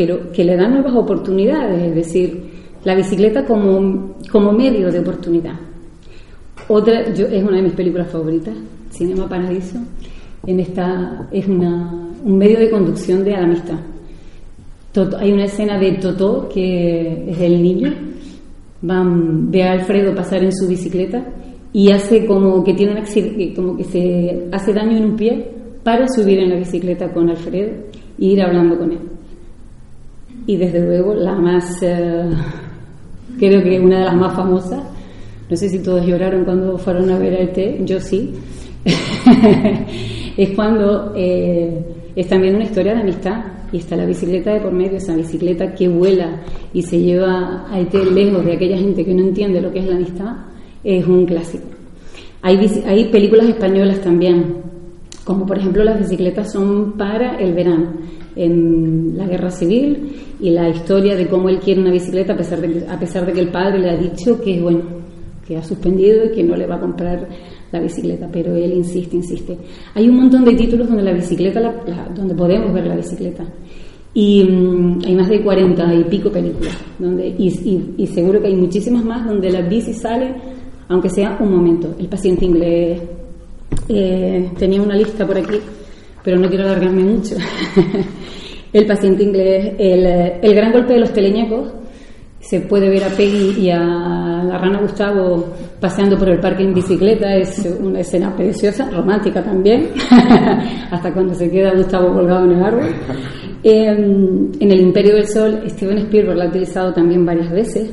[0.00, 2.42] pero que le da nuevas oportunidades, es decir,
[2.84, 5.56] la bicicleta como, como medio de oportunidad.
[6.68, 8.54] Otra yo, es una de mis películas favoritas,
[8.90, 9.76] Cinema Paradiso.
[10.46, 13.78] En esta es una, un medio de conducción de la amistad.
[14.90, 17.92] Toto- hay una escena de Totó que es el niño,
[18.80, 21.22] van, ve a Alfredo pasar en su bicicleta
[21.74, 25.46] y hace como que tiene un accidente, como que se hace daño en un pie
[25.84, 27.72] para subir en la bicicleta con Alfredo
[28.18, 28.98] e ir hablando con él.
[30.50, 32.28] Y desde luego la más, eh,
[33.38, 34.82] creo que una de las más famosas,
[35.48, 38.32] no sé si todos lloraron cuando fueron a ver el té, yo sí,
[40.36, 41.78] es cuando eh,
[42.16, 45.72] es también una historia de amistad y está la bicicleta de por medio, esa bicicleta
[45.72, 46.42] que vuela
[46.74, 49.86] y se lleva a ET lejos de aquella gente que no entiende lo que es
[49.86, 50.34] la amistad,
[50.82, 51.68] es un clásico.
[52.42, 54.56] Hay, hay películas españolas también,
[55.22, 57.92] como por ejemplo las bicicletas son para el verano,
[58.34, 62.60] en la guerra civil y la historia de cómo él quiere una bicicleta a pesar
[62.60, 64.80] de que, a pesar de que el padre le ha dicho que bueno,
[65.46, 67.28] que ha suspendido y que no le va a comprar
[67.72, 69.56] la bicicleta, pero él insiste, insiste.
[69.94, 73.44] Hay un montón de títulos donde la bicicleta, la- la- donde podemos ver la bicicleta.
[74.12, 78.48] Y mm, hay más de 40 y pico películas, donde, y, y- y seguro que
[78.48, 80.34] hay muchísimas más donde la bici sale,
[80.88, 81.94] aunque sea un momento.
[81.98, 83.00] El paciente inglés,
[83.88, 85.58] eh, tenía una lista por aquí,
[86.24, 87.36] pero no quiero alargarme mucho.
[88.72, 90.06] el paciente inglés, el,
[90.42, 91.72] el gran golpe de los teleñecos,
[92.40, 95.46] se puede ver a Peggy y a la rana Gustavo
[95.78, 99.88] paseando por el parque en bicicleta, es una escena preciosa, romántica también,
[100.90, 102.88] hasta cuando se queda Gustavo colgado en el árbol.
[103.62, 107.92] Eh, en el Imperio del Sol, Steven Spielberg la ha utilizado también varias veces.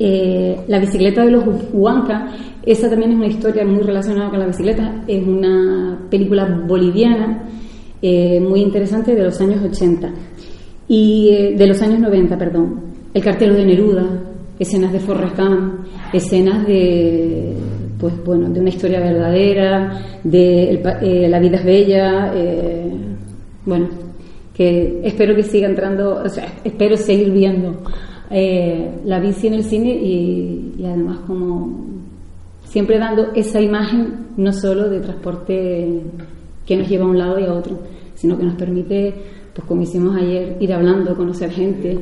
[0.00, 2.26] Eh, la bicicleta de los Huanca,
[2.66, 7.44] esa también es una historia muy relacionada con la bicicleta, es una película boliviana
[8.06, 10.10] eh, muy interesante de los años 80
[10.88, 12.80] y eh, de los años 90, perdón.
[13.14, 14.04] El cartero de Neruda,
[14.58, 17.54] escenas de Forrest Gump, escenas de
[17.98, 22.34] pues bueno, de una historia verdadera, de eh, La vida es bella,
[23.64, 23.88] bueno,
[24.52, 27.84] que espero que siga entrando, o sea, espero seguir viendo
[28.30, 31.86] la bici en el cine y, y además como
[32.64, 36.02] siempre dando esa imagen no solo de transporte
[36.66, 37.80] que nos lleva a un lado y a otro,
[38.14, 39.14] sino que nos permite,
[39.54, 41.98] pues como hicimos ayer, ir hablando, conocer gente.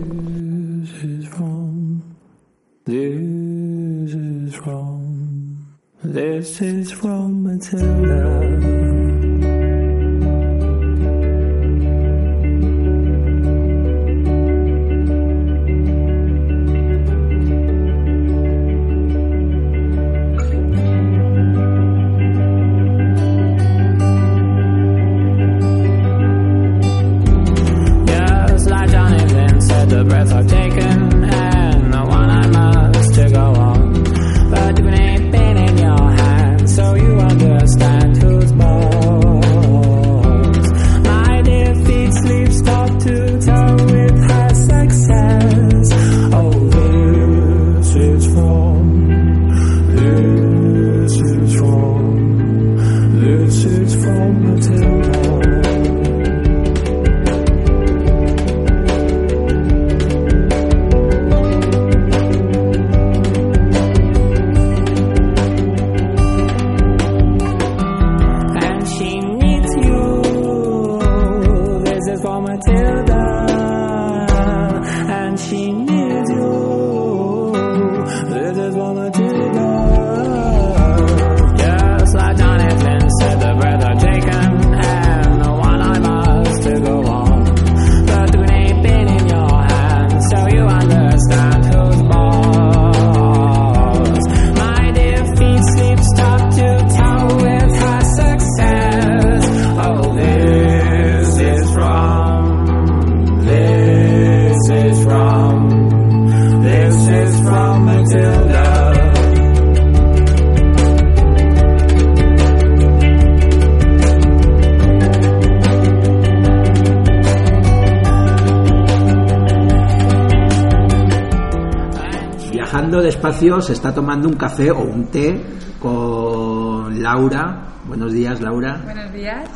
[123.43, 125.43] Se está tomando un café o un té
[125.81, 127.73] con Laura.
[127.89, 128.81] Buenos días, Laura.
[128.85, 129.51] Buenos días.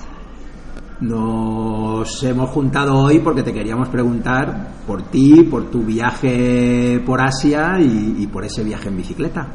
[1.03, 7.79] Nos hemos juntado hoy porque te queríamos preguntar por ti, por tu viaje por Asia
[7.79, 9.47] y, y por ese viaje en bicicleta.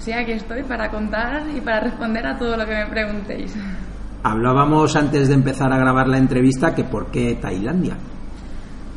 [0.00, 3.56] Sí, aquí estoy para contar y para responder a todo lo que me preguntéis.
[4.22, 7.96] Hablábamos antes de empezar a grabar la entrevista que por qué Tailandia.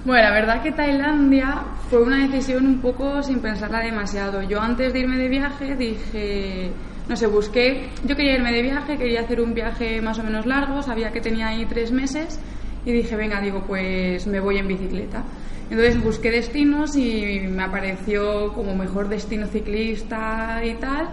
[0.06, 4.42] Bueno, la verdad que Tailandia fue una decisión un poco sin pensarla demasiado.
[4.44, 6.72] Yo antes de irme de viaje dije,
[7.10, 10.46] no sé, busqué, yo quería irme de viaje, quería hacer un viaje más o menos
[10.46, 12.40] largo, sabía que tenía ahí tres meses
[12.86, 15.24] y dije, venga, digo, pues me voy en bicicleta.
[15.70, 21.10] Entonces busqué destinos y me apareció como mejor destino ciclista y tal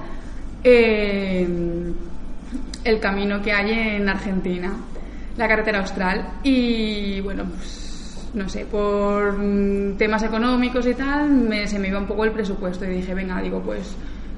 [2.84, 4.76] el camino que hay en Argentina,
[5.36, 6.38] la carretera austral.
[6.44, 7.85] Y bueno, pues
[8.36, 12.30] no sé, por mm, temas económicos y tal, me- se me iba un poco el
[12.32, 13.96] presupuesto y dije, venga, digo, pues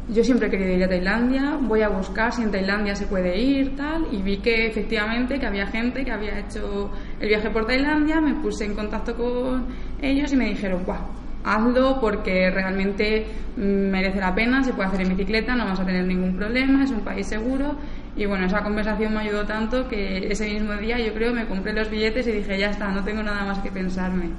[0.09, 3.39] yo siempre he querido ir a Tailandia, voy a buscar si en Tailandia se puede
[3.39, 6.91] ir, tal, y vi que efectivamente que había gente que había hecho
[7.21, 9.67] el viaje por Tailandia, me puse en contacto con
[10.01, 11.01] ellos y me dijeron, guau,
[11.45, 13.27] hazlo porque realmente
[13.57, 16.85] mm, merece la pena, se puede hacer en bicicleta, no vas a tener ningún problema,
[16.85, 17.75] es un país seguro.
[18.19, 21.73] Y bueno, esa conversación me ayudó tanto que ese mismo día yo creo me compré
[21.73, 24.31] los billetes y dije, ya está, no tengo nada más que pensarme.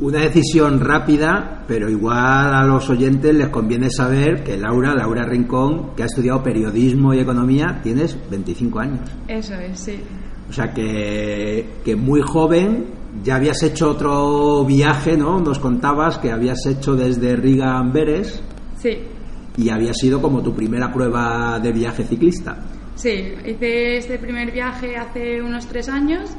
[0.00, 5.94] Una decisión rápida, pero igual a los oyentes les conviene saber que Laura, Laura Rincón,
[5.94, 9.00] que ha estudiado periodismo y economía, tienes 25 años.
[9.28, 10.00] Eso es, sí.
[10.48, 12.86] O sea que, que muy joven
[13.22, 15.38] ya habías hecho otro viaje, ¿no?
[15.40, 18.42] Nos contabas que habías hecho desde Riga a Amberes
[18.76, 18.98] Sí,
[19.56, 22.56] y había sido como tu primera prueba de viaje ciclista.
[22.94, 26.30] sí, hice este primer viaje hace unos tres años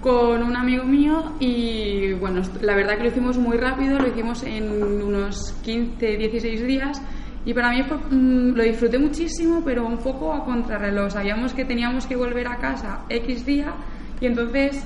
[0.00, 4.42] con un amigo mío y bueno, la verdad que lo hicimos muy rápido, lo hicimos
[4.42, 4.70] en
[5.02, 7.00] unos 15, 16 días
[7.46, 11.10] y para mí mm, lo disfruté muchísimo, pero un poco a contrarreloj.
[11.12, 13.74] Sabíamos que teníamos que volver a casa X día
[14.20, 14.84] y entonces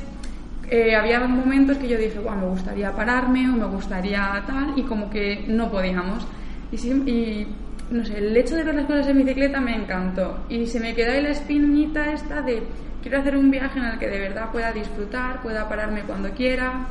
[0.70, 4.82] eh, había momentos que yo dije, bueno, me gustaría pararme o me gustaría tal y
[4.82, 6.26] como que no podíamos.
[6.72, 7.46] Y,
[7.90, 10.94] no sé, el hecho de ver las cosas en bicicleta me encantó y se me
[10.94, 12.62] quedó ahí la espinita esta de
[13.02, 16.86] quiero hacer un viaje en el que de verdad pueda disfrutar, pueda pararme cuando quiera,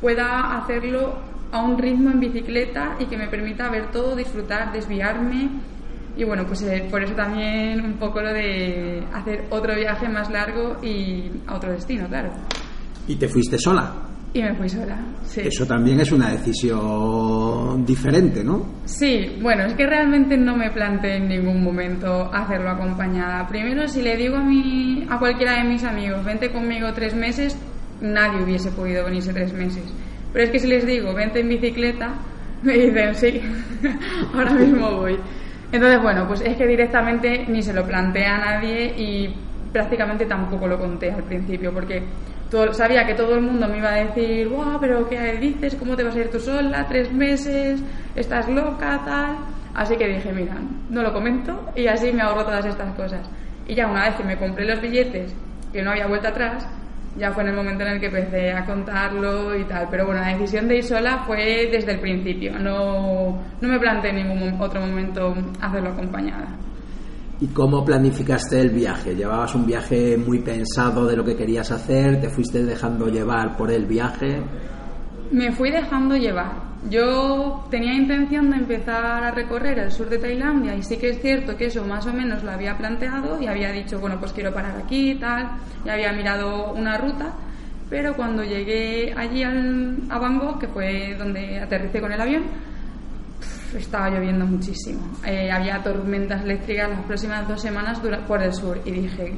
[0.00, 1.18] pueda hacerlo
[1.52, 5.50] a un ritmo en bicicleta y que me permita ver todo, disfrutar, desviarme
[6.16, 10.30] y bueno, pues eh, por eso también un poco lo de hacer otro viaje más
[10.30, 12.30] largo y a otro destino, claro.
[13.06, 14.09] Y te fuiste sola.
[14.32, 15.40] Y me fui sola, sí.
[15.44, 18.64] Eso también es una decisión diferente, ¿no?
[18.84, 23.48] Sí, bueno, es que realmente no me planteé en ningún momento hacerlo acompañada.
[23.48, 27.58] Primero, si le digo a, mi, a cualquiera de mis amigos, vente conmigo tres meses,
[28.00, 29.82] nadie hubiese podido venirse tres meses.
[30.32, 32.14] Pero es que si les digo, vente en bicicleta,
[32.62, 33.40] me dicen, sí,
[34.32, 35.16] ahora mismo voy.
[35.72, 39.34] Entonces, bueno, pues es que directamente ni se lo planteé a nadie y
[39.72, 42.02] prácticamente tampoco lo conté al principio, porque
[42.50, 45.74] todo- sabía que todo el mundo me iba a decir, guau, pero ¿qué dices?
[45.76, 46.86] ¿Cómo te vas a ir tú sola?
[46.88, 47.82] ¿Tres meses?
[48.14, 49.00] ¿Estás loca?
[49.04, 49.36] Tal.
[49.74, 50.56] Así que dije, mira,
[50.90, 53.28] no lo comento y así me ahorro todas estas cosas.
[53.68, 55.34] Y ya una vez que me compré los billetes,
[55.72, 56.68] que no había vuelta atrás,
[57.16, 59.86] ya fue en el momento en el que empecé a contarlo y tal.
[59.90, 62.58] Pero bueno, la decisión de ir sola fue desde el principio.
[62.58, 66.48] No, no me planteé en ningún otro momento hacerlo acompañada.
[67.40, 69.14] ¿Y cómo planificaste el viaje?
[69.14, 72.20] ¿Llevabas un viaje muy pensado de lo que querías hacer?
[72.20, 74.42] ¿Te fuiste dejando llevar por el viaje?
[75.32, 76.68] Me fui dejando llevar.
[76.90, 81.20] Yo tenía intención de empezar a recorrer el sur de Tailandia y sí que es
[81.20, 84.52] cierto que eso más o menos lo había planteado y había dicho, bueno, pues quiero
[84.52, 85.50] parar aquí y tal,
[85.84, 87.34] y había mirado una ruta,
[87.90, 92.42] pero cuando llegué allí al- a Bangkok, que fue donde aterricé con el avión,
[93.78, 95.00] estaba lloviendo muchísimo.
[95.24, 99.34] Eh, había tormentas eléctricas las próximas dos semanas por el sur y dije,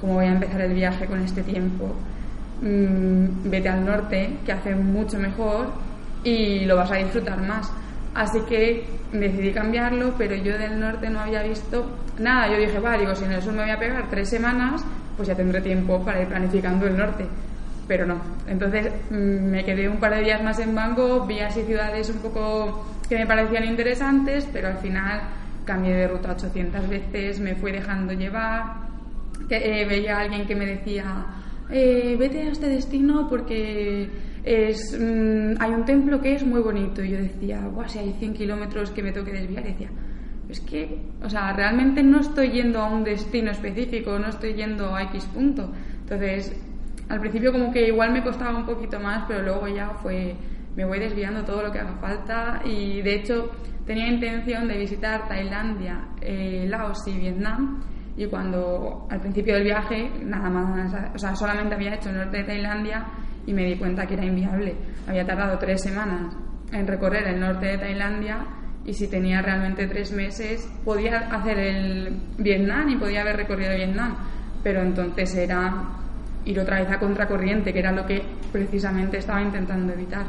[0.00, 1.94] ¿cómo voy a empezar el viaje con este tiempo?
[2.62, 5.72] Mm, vete al norte, que hace mucho mejor
[6.22, 7.70] y lo vas a disfrutar más.
[8.14, 11.84] Así que decidí cambiarlo, pero yo del norte no había visto
[12.18, 12.48] nada.
[12.48, 14.84] Yo dije, vale, digo, si en el sur me voy a pegar tres semanas,
[15.16, 17.26] pues ya tendré tiempo para ir planificando el norte.
[17.86, 18.20] Pero no.
[18.46, 19.14] Entonces mm,
[19.50, 23.16] me quedé un par de días más en Bangkok, vi así ciudades un poco que
[23.16, 25.20] me parecían interesantes, pero al final
[25.64, 28.84] cambié de ruta 800 veces, me fui dejando llevar.
[29.50, 31.04] Eh, veía a alguien que me decía,
[31.70, 34.08] eh, vete a este destino porque
[34.42, 37.02] es, mm, hay un templo que es muy bonito.
[37.02, 39.64] Y yo decía, Buah, si hay 100 kilómetros que me tengo que desviar.
[39.66, 39.90] Y decía,
[40.48, 44.94] es que, o sea, realmente no estoy yendo a un destino específico, no estoy yendo
[44.94, 45.72] a X punto.
[46.02, 46.54] Entonces,
[47.08, 50.34] al principio como que igual me costaba un poquito más, pero luego ya fue,
[50.74, 52.62] me voy desviando todo lo que haga falta.
[52.64, 53.50] Y de hecho
[53.86, 57.82] tenía intención de visitar Tailandia, eh, Laos y Vietnam.
[58.16, 62.38] Y cuando al principio del viaje nada más, o sea, solamente había hecho el norte
[62.38, 63.06] de Tailandia
[63.46, 64.74] y me di cuenta que era inviable.
[65.06, 66.34] Había tardado tres semanas
[66.72, 68.46] en recorrer el norte de Tailandia
[68.84, 74.16] y si tenía realmente tres meses podía hacer el Vietnam y podía haber recorrido Vietnam,
[74.62, 76.03] pero entonces era
[76.44, 78.22] ir otra vez a contracorriente, que era lo que
[78.52, 80.26] precisamente estaba intentando evitar.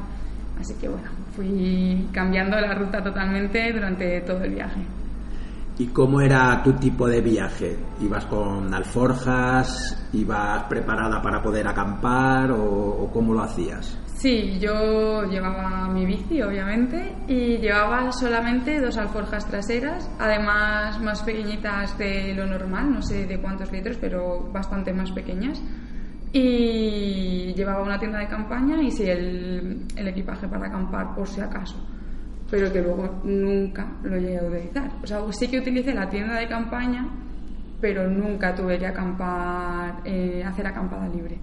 [0.60, 4.82] Así que bueno, fui cambiando la ruta totalmente durante todo el viaje.
[5.78, 7.78] ¿Y cómo era tu tipo de viaje?
[8.00, 10.10] ¿Ibas con alforjas?
[10.14, 12.52] ¿Ibas preparada para poder acampar?
[12.52, 14.00] ¿O, o cómo lo hacías?
[14.16, 21.98] Sí, yo llevaba mi bici, obviamente, y llevaba solamente dos alforjas traseras, además más pequeñitas
[21.98, 25.62] de lo normal, no sé de cuántos litros, pero bastante más pequeñas.
[26.32, 31.42] Y llevaba una tienda de campaña y sí, el, el equipaje para acampar, por si
[31.42, 31.76] acaso.
[32.50, 34.92] Pero que luego nunca lo llegué a utilizar.
[35.02, 37.08] O sea, sí que utilicé la tienda de campaña,
[37.80, 41.40] pero nunca tuve que acampar, eh, hacer acampada libre.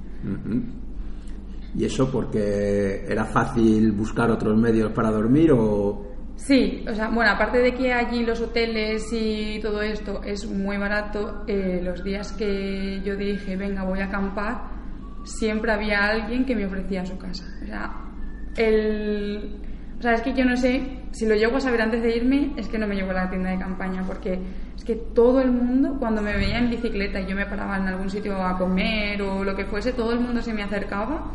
[1.75, 6.09] ¿Y eso porque era fácil buscar otros medios para dormir o...?
[6.37, 10.77] Sí, o sea, bueno, aparte de que allí los hoteles y todo esto es muy
[10.77, 14.72] barato, eh, los días que yo dije, venga, voy a acampar,
[15.25, 17.45] siempre había alguien que me ofrecía su casa.
[17.63, 17.93] O sea,
[18.57, 19.57] el,
[19.99, 22.53] O sea, es que yo no sé, si lo llego a saber antes de irme,
[22.57, 24.39] es que no me llevo a la tienda de campaña, porque
[24.77, 27.87] es que todo el mundo, cuando me veía en bicicleta y yo me paraba en
[27.87, 31.31] algún sitio a comer o lo que fuese, todo el mundo se me acercaba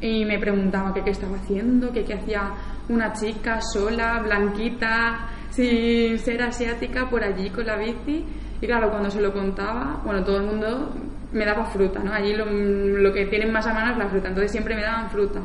[0.00, 2.52] y me preguntaba que qué estaba haciendo, que qué hacía
[2.88, 8.24] una chica sola, blanquita, sin ser asiática, por allí con la bici.
[8.60, 10.92] Y claro, cuando se lo contaba, bueno, todo el mundo
[11.32, 12.12] me daba fruta, ¿no?
[12.12, 15.40] Allí lo, que tienen más a mano es la fruta, entonces siempre me daban fruta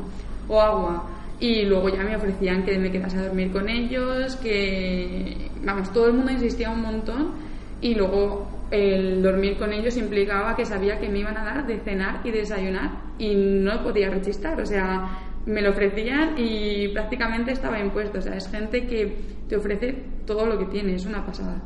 [0.48, 1.10] o agua.
[1.40, 6.08] Y luego ya me ofrecían que me quedase a dormir con ellos, que, vamos, todo
[6.08, 7.32] el mundo insistía un montón.
[7.82, 11.80] Y luego el dormir con ellos implicaba que sabía que me iban a dar de
[11.80, 17.80] cenar y desayunar y no podía rechistar, o sea, me lo ofrecían y prácticamente estaba
[17.80, 19.16] impuesto, o sea, es gente que
[19.48, 21.62] te ofrece todo lo que tiene, es una pasada.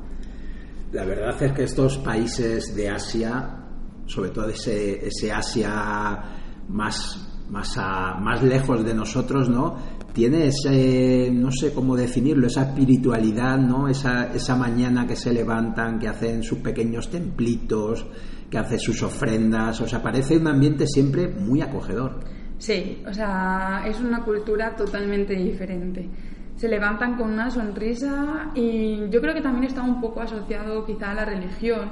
[0.92, 3.67] La verdad es que estos países de Asia,
[4.08, 6.22] sobre todo ese, ese Asia
[6.70, 9.76] más, más, a- más lejos de nosotros, ¿no?
[10.14, 13.88] Tiene ese, no sé cómo definirlo, esa espiritualidad, ¿no?
[13.88, 18.06] Esa, esa mañana que se levantan, que hacen sus pequeños templitos,
[18.50, 22.20] que hacen sus ofrendas, o sea, parece un ambiente siempre muy acogedor.
[22.58, 26.10] Sí, o sea, es una cultura totalmente diferente.
[26.56, 31.12] Se levantan con una sonrisa y yo creo que también está un poco asociado quizá
[31.12, 31.90] a la religión,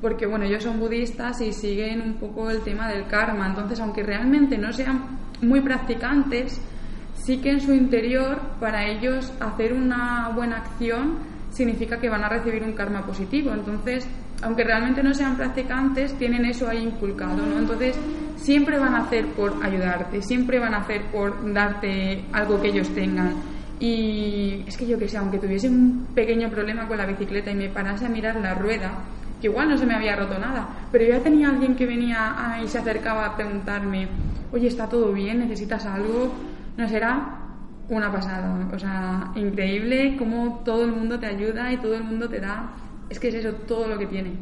[0.00, 4.02] porque bueno, ellos son budistas y siguen un poco el tema del karma, entonces aunque
[4.02, 6.60] realmente no sean muy practicantes,
[7.14, 11.18] sí que en su interior para ellos hacer una buena acción
[11.50, 13.52] significa que van a recibir un karma positivo.
[13.52, 14.06] Entonces,
[14.42, 17.58] aunque realmente no sean practicantes, tienen eso ahí inculcado, ¿no?
[17.58, 17.96] Entonces,
[18.36, 22.88] siempre van a hacer por ayudarte, siempre van a hacer por darte algo que ellos
[22.94, 23.34] tengan.
[23.78, 27.54] Y es que yo que sé, aunque tuviese un pequeño problema con la bicicleta y
[27.54, 28.92] me parase a mirar la rueda,
[29.40, 32.62] que igual no se me había roto nada, pero ya tenía alguien que venía ah,
[32.62, 34.08] y se acercaba a preguntarme,
[34.52, 35.40] oye, ¿está todo bien?
[35.40, 36.32] ¿Necesitas algo?
[36.76, 37.38] No será
[37.88, 42.28] una pasada, o sea, increíble cómo todo el mundo te ayuda y todo el mundo
[42.28, 42.72] te da,
[43.08, 44.38] es que es eso, todo lo que tiene.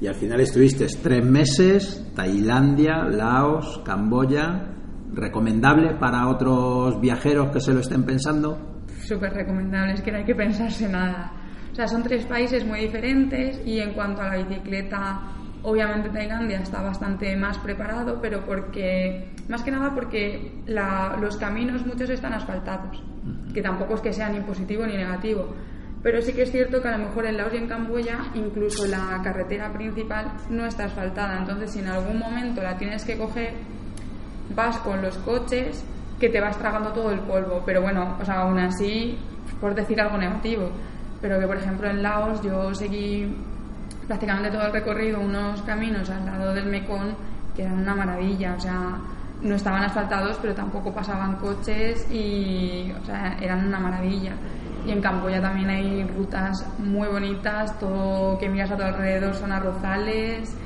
[0.00, 4.68] Y al final estuviste tres meses, Tailandia, Laos, Camboya,
[5.12, 8.84] recomendable para otros viajeros que se lo estén pensando.
[9.02, 11.32] Súper recomendable, es que no hay que pensarse nada.
[11.72, 15.20] O sea, son tres países muy diferentes y en cuanto a la bicicleta,
[15.62, 21.86] obviamente Tailandia está bastante más preparado, pero porque, más que nada porque la- los caminos
[21.86, 23.02] muchos están asfaltados,
[23.54, 25.54] que tampoco es que sea ni positivo ni negativo.
[26.02, 28.86] Pero sí que es cierto que a lo mejor en Laos y en Camboya incluso
[28.86, 33.52] la carretera principal no está asfaltada, entonces si en algún momento la tienes que coger,
[34.54, 35.84] vas con los coches
[36.18, 39.18] que te vas tragando todo el polvo, pero bueno, o sea, aún así,
[39.60, 40.70] por decir algo negativo,
[41.20, 43.28] pero que por ejemplo en Laos yo seguí
[44.06, 47.14] prácticamente todo el recorrido unos caminos al lado del Mekong
[47.54, 48.98] que eran una maravilla, o sea,
[49.42, 54.32] no estaban asfaltados, pero tampoco pasaban coches y, o sea, eran una maravilla.
[54.86, 59.52] Y en Camboya también hay rutas muy bonitas, todo que miras a tu alrededor son
[59.52, 60.56] arrozales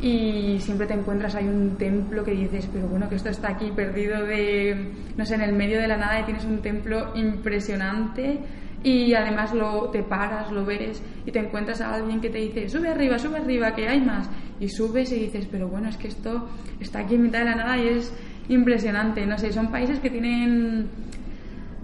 [0.00, 3.70] y siempre te encuentras hay un templo que dices, pero bueno, que esto está aquí
[3.70, 8.40] perdido de, no sé, en el medio de la nada y tienes un templo impresionante
[8.82, 12.68] y además lo, te paras, lo ves y te encuentras a alguien que te dice,
[12.68, 14.30] sube arriba, sube arriba, que hay más.
[14.58, 16.48] Y subes y dices, pero bueno, es que esto
[16.80, 18.12] está aquí en mitad de la nada y es
[18.48, 19.26] impresionante.
[19.26, 20.88] No sé, son países que tienen,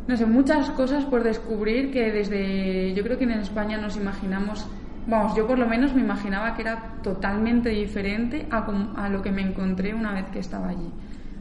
[0.09, 4.67] no sé, muchas cosas por descubrir que desde, yo creo que en España nos imaginamos,
[5.07, 8.67] vamos, yo por lo menos me imaginaba que era totalmente diferente a,
[8.97, 10.91] a lo que me encontré una vez que estaba allí.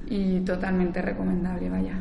[0.08, 1.97] Y totalmente recomendable, vaya.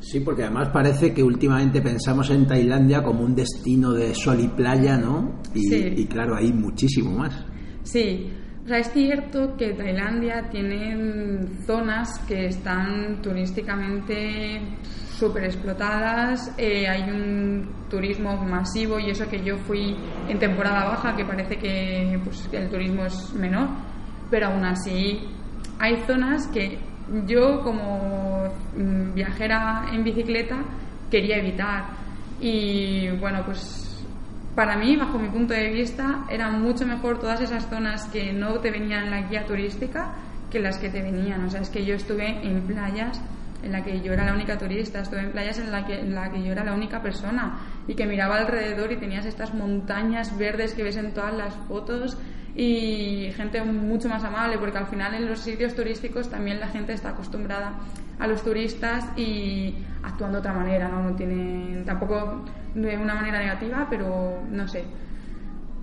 [0.00, 4.48] Sí, porque además parece que últimamente pensamos en Tailandia como un destino de sol y
[4.48, 5.40] playa, ¿no?
[5.54, 5.94] Y, Sí.
[5.96, 7.44] y claro, hay muchísimo más.
[7.82, 8.30] Sí,
[8.64, 17.02] o sea, es cierto que Tailandia tiene zonas que están turísticamente súper explotadas, eh, hay
[17.10, 19.94] un turismo masivo y eso que yo fui
[20.28, 23.68] en temporada baja, que parece que pues, que el turismo es menor,
[24.30, 25.18] pero aún así
[25.78, 26.78] hay zonas que
[27.26, 28.44] yo como
[28.76, 30.58] mm, viajera en bicicleta
[31.10, 31.84] quería evitar
[32.40, 33.90] y bueno, pues
[34.54, 38.58] para mí, bajo mi punto de vista, eran mucho mejor todas esas zonas que no
[38.58, 40.12] te venían en la guía turística
[40.50, 41.44] que las que te venían.
[41.44, 43.20] O sea, es que yo estuve en playas
[43.62, 46.14] en la que yo era la única turista, estuve en playas en la que, en
[46.14, 50.36] la que yo era la única persona y que miraba alrededor y tenías estas montañas
[50.36, 52.16] verdes que ves en todas las fotos
[52.54, 56.92] y gente mucho más amable porque al final en los sitios turísticos también la gente
[56.92, 57.78] está acostumbrada
[58.18, 61.02] a los turistas y actuando de otra manera, ¿no?
[61.10, 62.44] No tienen tampoco
[62.74, 64.84] de una manera negativa, pero no sé.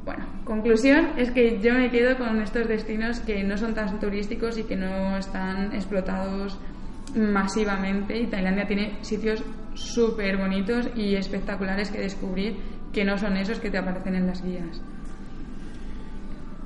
[0.06, 4.58] Bueno, conclusión es que yo me quedo con estos destinos que no son tan turísticos
[4.58, 6.58] y que no están explotados
[7.16, 9.44] masivamente y Tailandia tiene sitios
[9.74, 12.58] súper bonitos y espectaculares que descubrir,
[12.94, 14.82] que no son esos que te aparecen en las guías.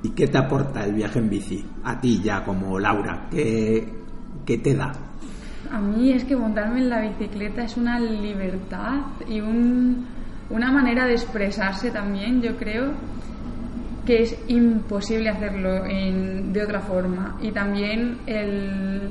[0.04, 1.66] ¿Y qué te aporta el viaje en bici?
[1.84, 3.88] A ti ya como Laura, ¿qué,
[4.46, 4.92] qué te da?
[5.72, 9.00] A mí es que montarme en la bicicleta es una libertad
[9.30, 10.06] y un-
[10.50, 12.92] una manera de expresarse también, yo creo
[14.06, 17.38] que es imposible hacerlo en- de otra forma.
[17.42, 19.10] Y también el-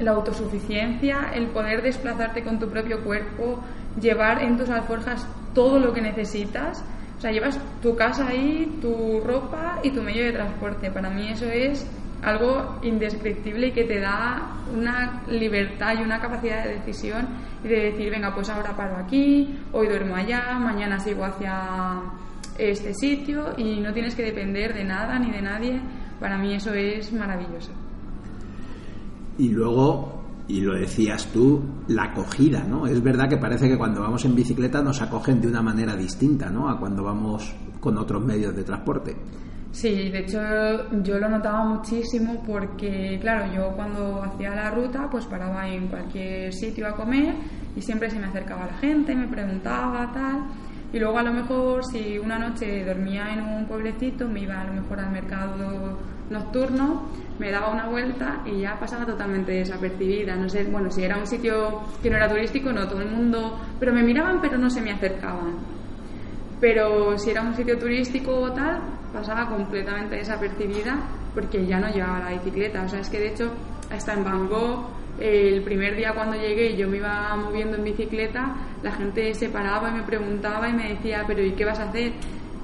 [0.00, 3.60] la autosuficiencia, el poder desplazarte con tu propio cuerpo,
[4.00, 6.82] llevar en tus alforjas todo lo que necesitas.
[7.22, 10.90] O sea, llevas tu casa ahí, tu ropa y tu medio de transporte.
[10.90, 11.88] Para mí eso es
[12.20, 17.28] algo indescriptible y que te da una libertad y una capacidad de decisión
[17.62, 22.00] y de decir, venga, pues ahora paro aquí, hoy duermo allá, mañana sigo hacia
[22.58, 25.80] este sitio y no tienes que depender de nada ni de nadie.
[26.18, 27.70] Para mí eso es maravilloso.
[29.38, 30.21] Y luego,
[30.52, 32.86] y lo decías tú, la acogida, ¿no?
[32.86, 36.50] Es verdad que parece que cuando vamos en bicicleta nos acogen de una manera distinta,
[36.50, 36.68] ¿no?
[36.68, 39.16] A cuando vamos con otros medios de transporte.
[39.70, 40.38] Sí, de hecho
[41.02, 46.52] yo lo notaba muchísimo porque, claro, yo cuando hacía la ruta pues paraba en cualquier
[46.52, 47.34] sitio a comer
[47.74, 50.48] y siempre se me acercaba la gente, me preguntaba tal.
[50.92, 54.64] Y luego a lo mejor si una noche dormía en un pueblecito, me iba a
[54.64, 55.98] lo mejor al mercado
[56.30, 60.36] nocturno, me daba una vuelta y ya pasaba totalmente desapercibida.
[60.36, 63.58] No sé, bueno, si era un sitio que no era turístico, no, todo el mundo,
[63.80, 65.82] pero me miraban pero no se me acercaban
[66.62, 68.80] pero si era un sitio turístico o tal,
[69.12, 70.96] pasaba completamente desapercibida
[71.34, 72.84] porque ya no llevaba la bicicleta.
[72.84, 73.50] O sea, es que de hecho,
[73.90, 74.86] hasta en Bangkok,
[75.22, 79.90] el primer día cuando llegué yo me iba moviendo en bicicleta, la gente se paraba
[79.90, 82.12] y me preguntaba y me decía, pero ¿y qué vas a hacer?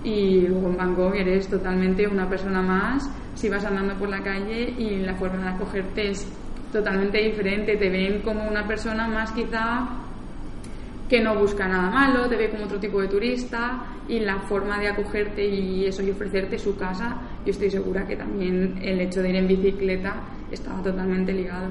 [0.03, 4.75] Y luego en Bangkok eres totalmente una persona más si vas andando por la calle
[4.77, 6.27] y la forma de acogerte es
[6.73, 7.77] totalmente diferente.
[7.77, 9.89] Te ven como una persona más quizá
[11.09, 14.79] que no busca nada malo, te ve como otro tipo de turista y la forma
[14.79, 19.23] de acogerte y eso y ofrecerte su casa, yo estoy segura que también el hecho
[19.23, 20.17] de ir en bicicleta
[20.51, 21.69] estaba totalmente ligado.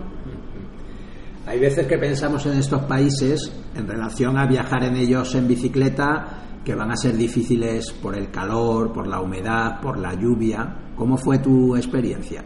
[1.47, 6.43] Hay veces que pensamos en estos países en relación a viajar en ellos en bicicleta
[6.65, 10.75] que van a ser difíciles por el calor, por la humedad, por la lluvia.
[10.97, 12.43] ¿Cómo fue tu experiencia?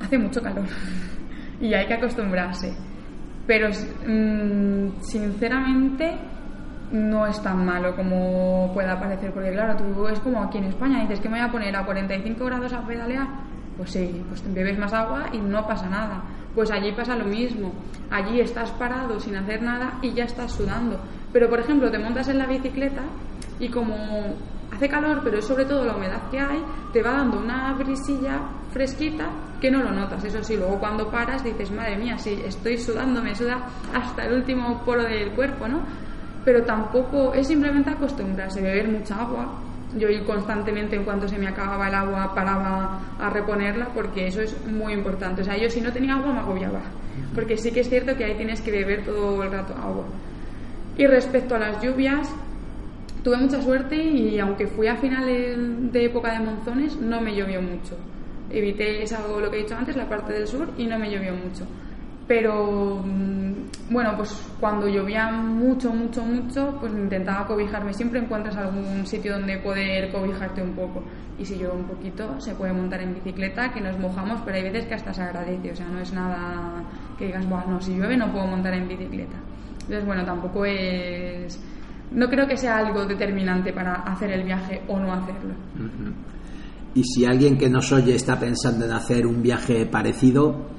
[0.00, 0.66] Hace mucho calor
[1.60, 2.72] y hay que acostumbrarse,
[3.44, 6.16] pero mm, sinceramente
[6.92, 11.00] no es tan malo como pueda parecer, porque claro, tú es como aquí en España,
[11.00, 13.26] dices que me voy a poner a 45 grados a pedalear,
[13.76, 16.22] pues sí, pues bebes más agua y no pasa nada.
[16.56, 17.72] Pues allí pasa lo mismo.
[18.10, 20.98] Allí estás parado sin hacer nada y ya estás sudando.
[21.32, 23.02] Pero por ejemplo, te montas en la bicicleta
[23.60, 23.94] y como
[24.72, 28.40] hace calor, pero es sobre todo la humedad que hay, te va dando una brisilla
[28.72, 29.28] fresquita
[29.60, 30.24] que no lo notas.
[30.24, 34.32] Eso sí, luego cuando paras dices, madre mía, sí, estoy sudando, me suda hasta el
[34.32, 35.80] último poro del cuerpo, ¿no?
[36.42, 39.60] Pero tampoco es simplemente acostumbrarse, beber mucha agua.
[39.96, 44.54] Yo constantemente, en cuanto se me acababa el agua, paraba a reponerla porque eso es
[44.66, 45.42] muy importante.
[45.42, 46.80] O sea, yo si no tenía agua me agobiaba.
[47.34, 50.04] Porque sí que es cierto que ahí tienes que beber todo el rato agua.
[50.98, 52.28] Y respecto a las lluvias,
[53.22, 55.56] tuve mucha suerte y aunque fui a finales
[55.92, 57.96] de época de monzones, no me llovió mucho.
[58.50, 61.32] Evité esa, lo que he dicho antes, la parte del sur, y no me llovió
[61.32, 61.66] mucho.
[62.26, 63.36] Pero mm,
[63.90, 67.92] bueno, pues cuando llovía mucho, mucho, mucho, pues intentaba cobijarme.
[67.92, 71.04] Siempre encuentras algún sitio donde poder cobijarte un poco.
[71.38, 74.64] Y si llueve un poquito, se puede montar en bicicleta, que nos mojamos, pero hay
[74.64, 75.70] veces que hasta se agradece.
[75.70, 76.82] O sea, no es nada
[77.18, 79.36] que digas, bueno, no, si llueve no puedo montar en bicicleta.
[79.82, 81.62] Entonces, bueno, tampoco es.
[82.10, 85.54] No creo que sea algo determinante para hacer el viaje o no hacerlo.
[86.94, 90.75] Y si alguien que nos oye está pensando en hacer un viaje parecido,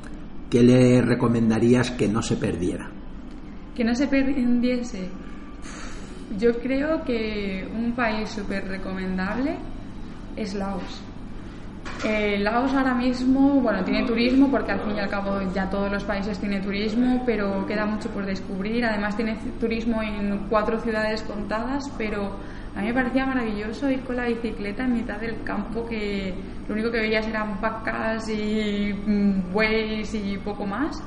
[0.49, 2.89] ¿qué le recomendarías que no se perdiera?
[3.75, 5.09] Que no se perdiese.
[6.37, 9.57] Yo creo que un país súper recomendable
[10.35, 11.01] es Laos.
[12.05, 15.91] Eh, Laos ahora mismo, bueno, tiene turismo porque al fin y al cabo ya todos
[15.91, 18.85] los países tienen turismo, pero queda mucho por descubrir.
[18.85, 22.35] Además tiene turismo en cuatro ciudades contadas, pero
[22.77, 26.33] a mí me parecía maravilloso ir con la bicicleta en mitad del campo que
[26.67, 31.01] lo único que veías eran vacas y mm, bueyes y poco más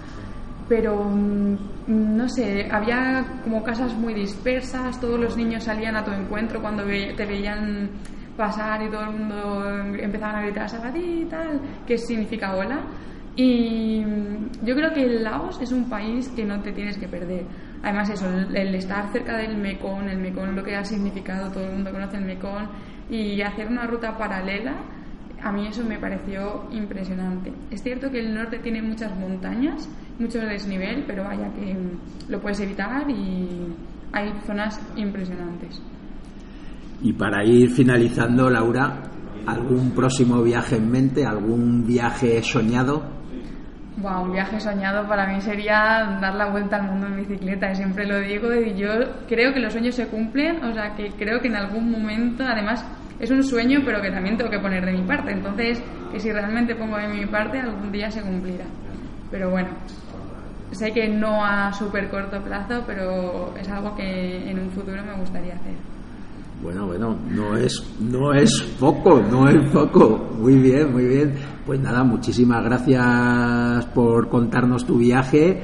[0.71, 1.57] pero mm,
[1.89, 6.85] no sé, había como casas muy dispersas, todos los niños salían a tu encuentro cuando
[6.85, 7.91] te veían
[8.37, 9.69] pasar y todo el mundo
[9.99, 12.83] empezaban a gritar Sabadí y tal, que significa hola.
[13.35, 17.45] Y mm, yo creo que Laos es un país que no te tienes que perder.
[17.83, 21.73] Además eso, el, estar cerca del Mekong, el Mekong lo que ha significado, todo el
[21.73, 22.69] mundo conoce el Mekong,
[23.09, 24.75] y hacer una ruta paralela,
[25.43, 27.53] a mí eso me pareció impresionante.
[27.71, 31.75] Es cierto que el norte tiene muchas montañas mucho desnivel, pero vaya que
[32.29, 33.49] lo puedes evitar y
[34.13, 35.81] hay zonas impresionantes.
[37.03, 39.03] Y para ir finalizando, Laura,
[39.47, 41.25] ¿algún próximo viaje en mente?
[41.25, 43.20] ¿Algún viaje soñado?
[43.97, 47.75] Wow, un viaje soñado para mí sería dar la vuelta al mundo en bicicleta, y
[47.75, 48.89] siempre lo digo, y yo
[49.29, 52.85] creo que los sueños se cumplen, o sea que creo que en algún momento, además
[53.19, 56.33] es un sueño, pero que también tengo que poner de mi parte, entonces que si
[56.33, 58.65] realmente pongo de mi parte, algún día se cumplirá.
[59.31, 59.69] Pero bueno,
[60.71, 65.15] sé que no a súper corto plazo, pero es algo que en un futuro me
[65.15, 65.75] gustaría hacer.
[66.63, 70.31] Bueno, bueno, no es, no es poco, no es poco.
[70.39, 71.35] Muy bien, muy bien.
[71.65, 75.59] Pues nada, muchísimas gracias por contarnos tu viaje.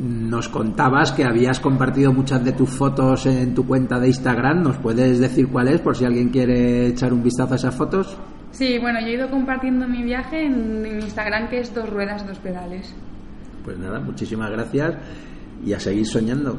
[0.00, 4.62] Nos contabas que habías compartido muchas de tus fotos en tu cuenta de Instagram.
[4.62, 8.16] ¿Nos puedes decir cuál es por si alguien quiere echar un vistazo a esas fotos?
[8.50, 12.26] Sí, bueno, yo he ido compartiendo mi viaje en, en Instagram, que es dos ruedas,
[12.26, 12.94] dos pedales.
[13.64, 14.94] Pues nada, muchísimas gracias
[15.64, 16.58] y a seguir soñando.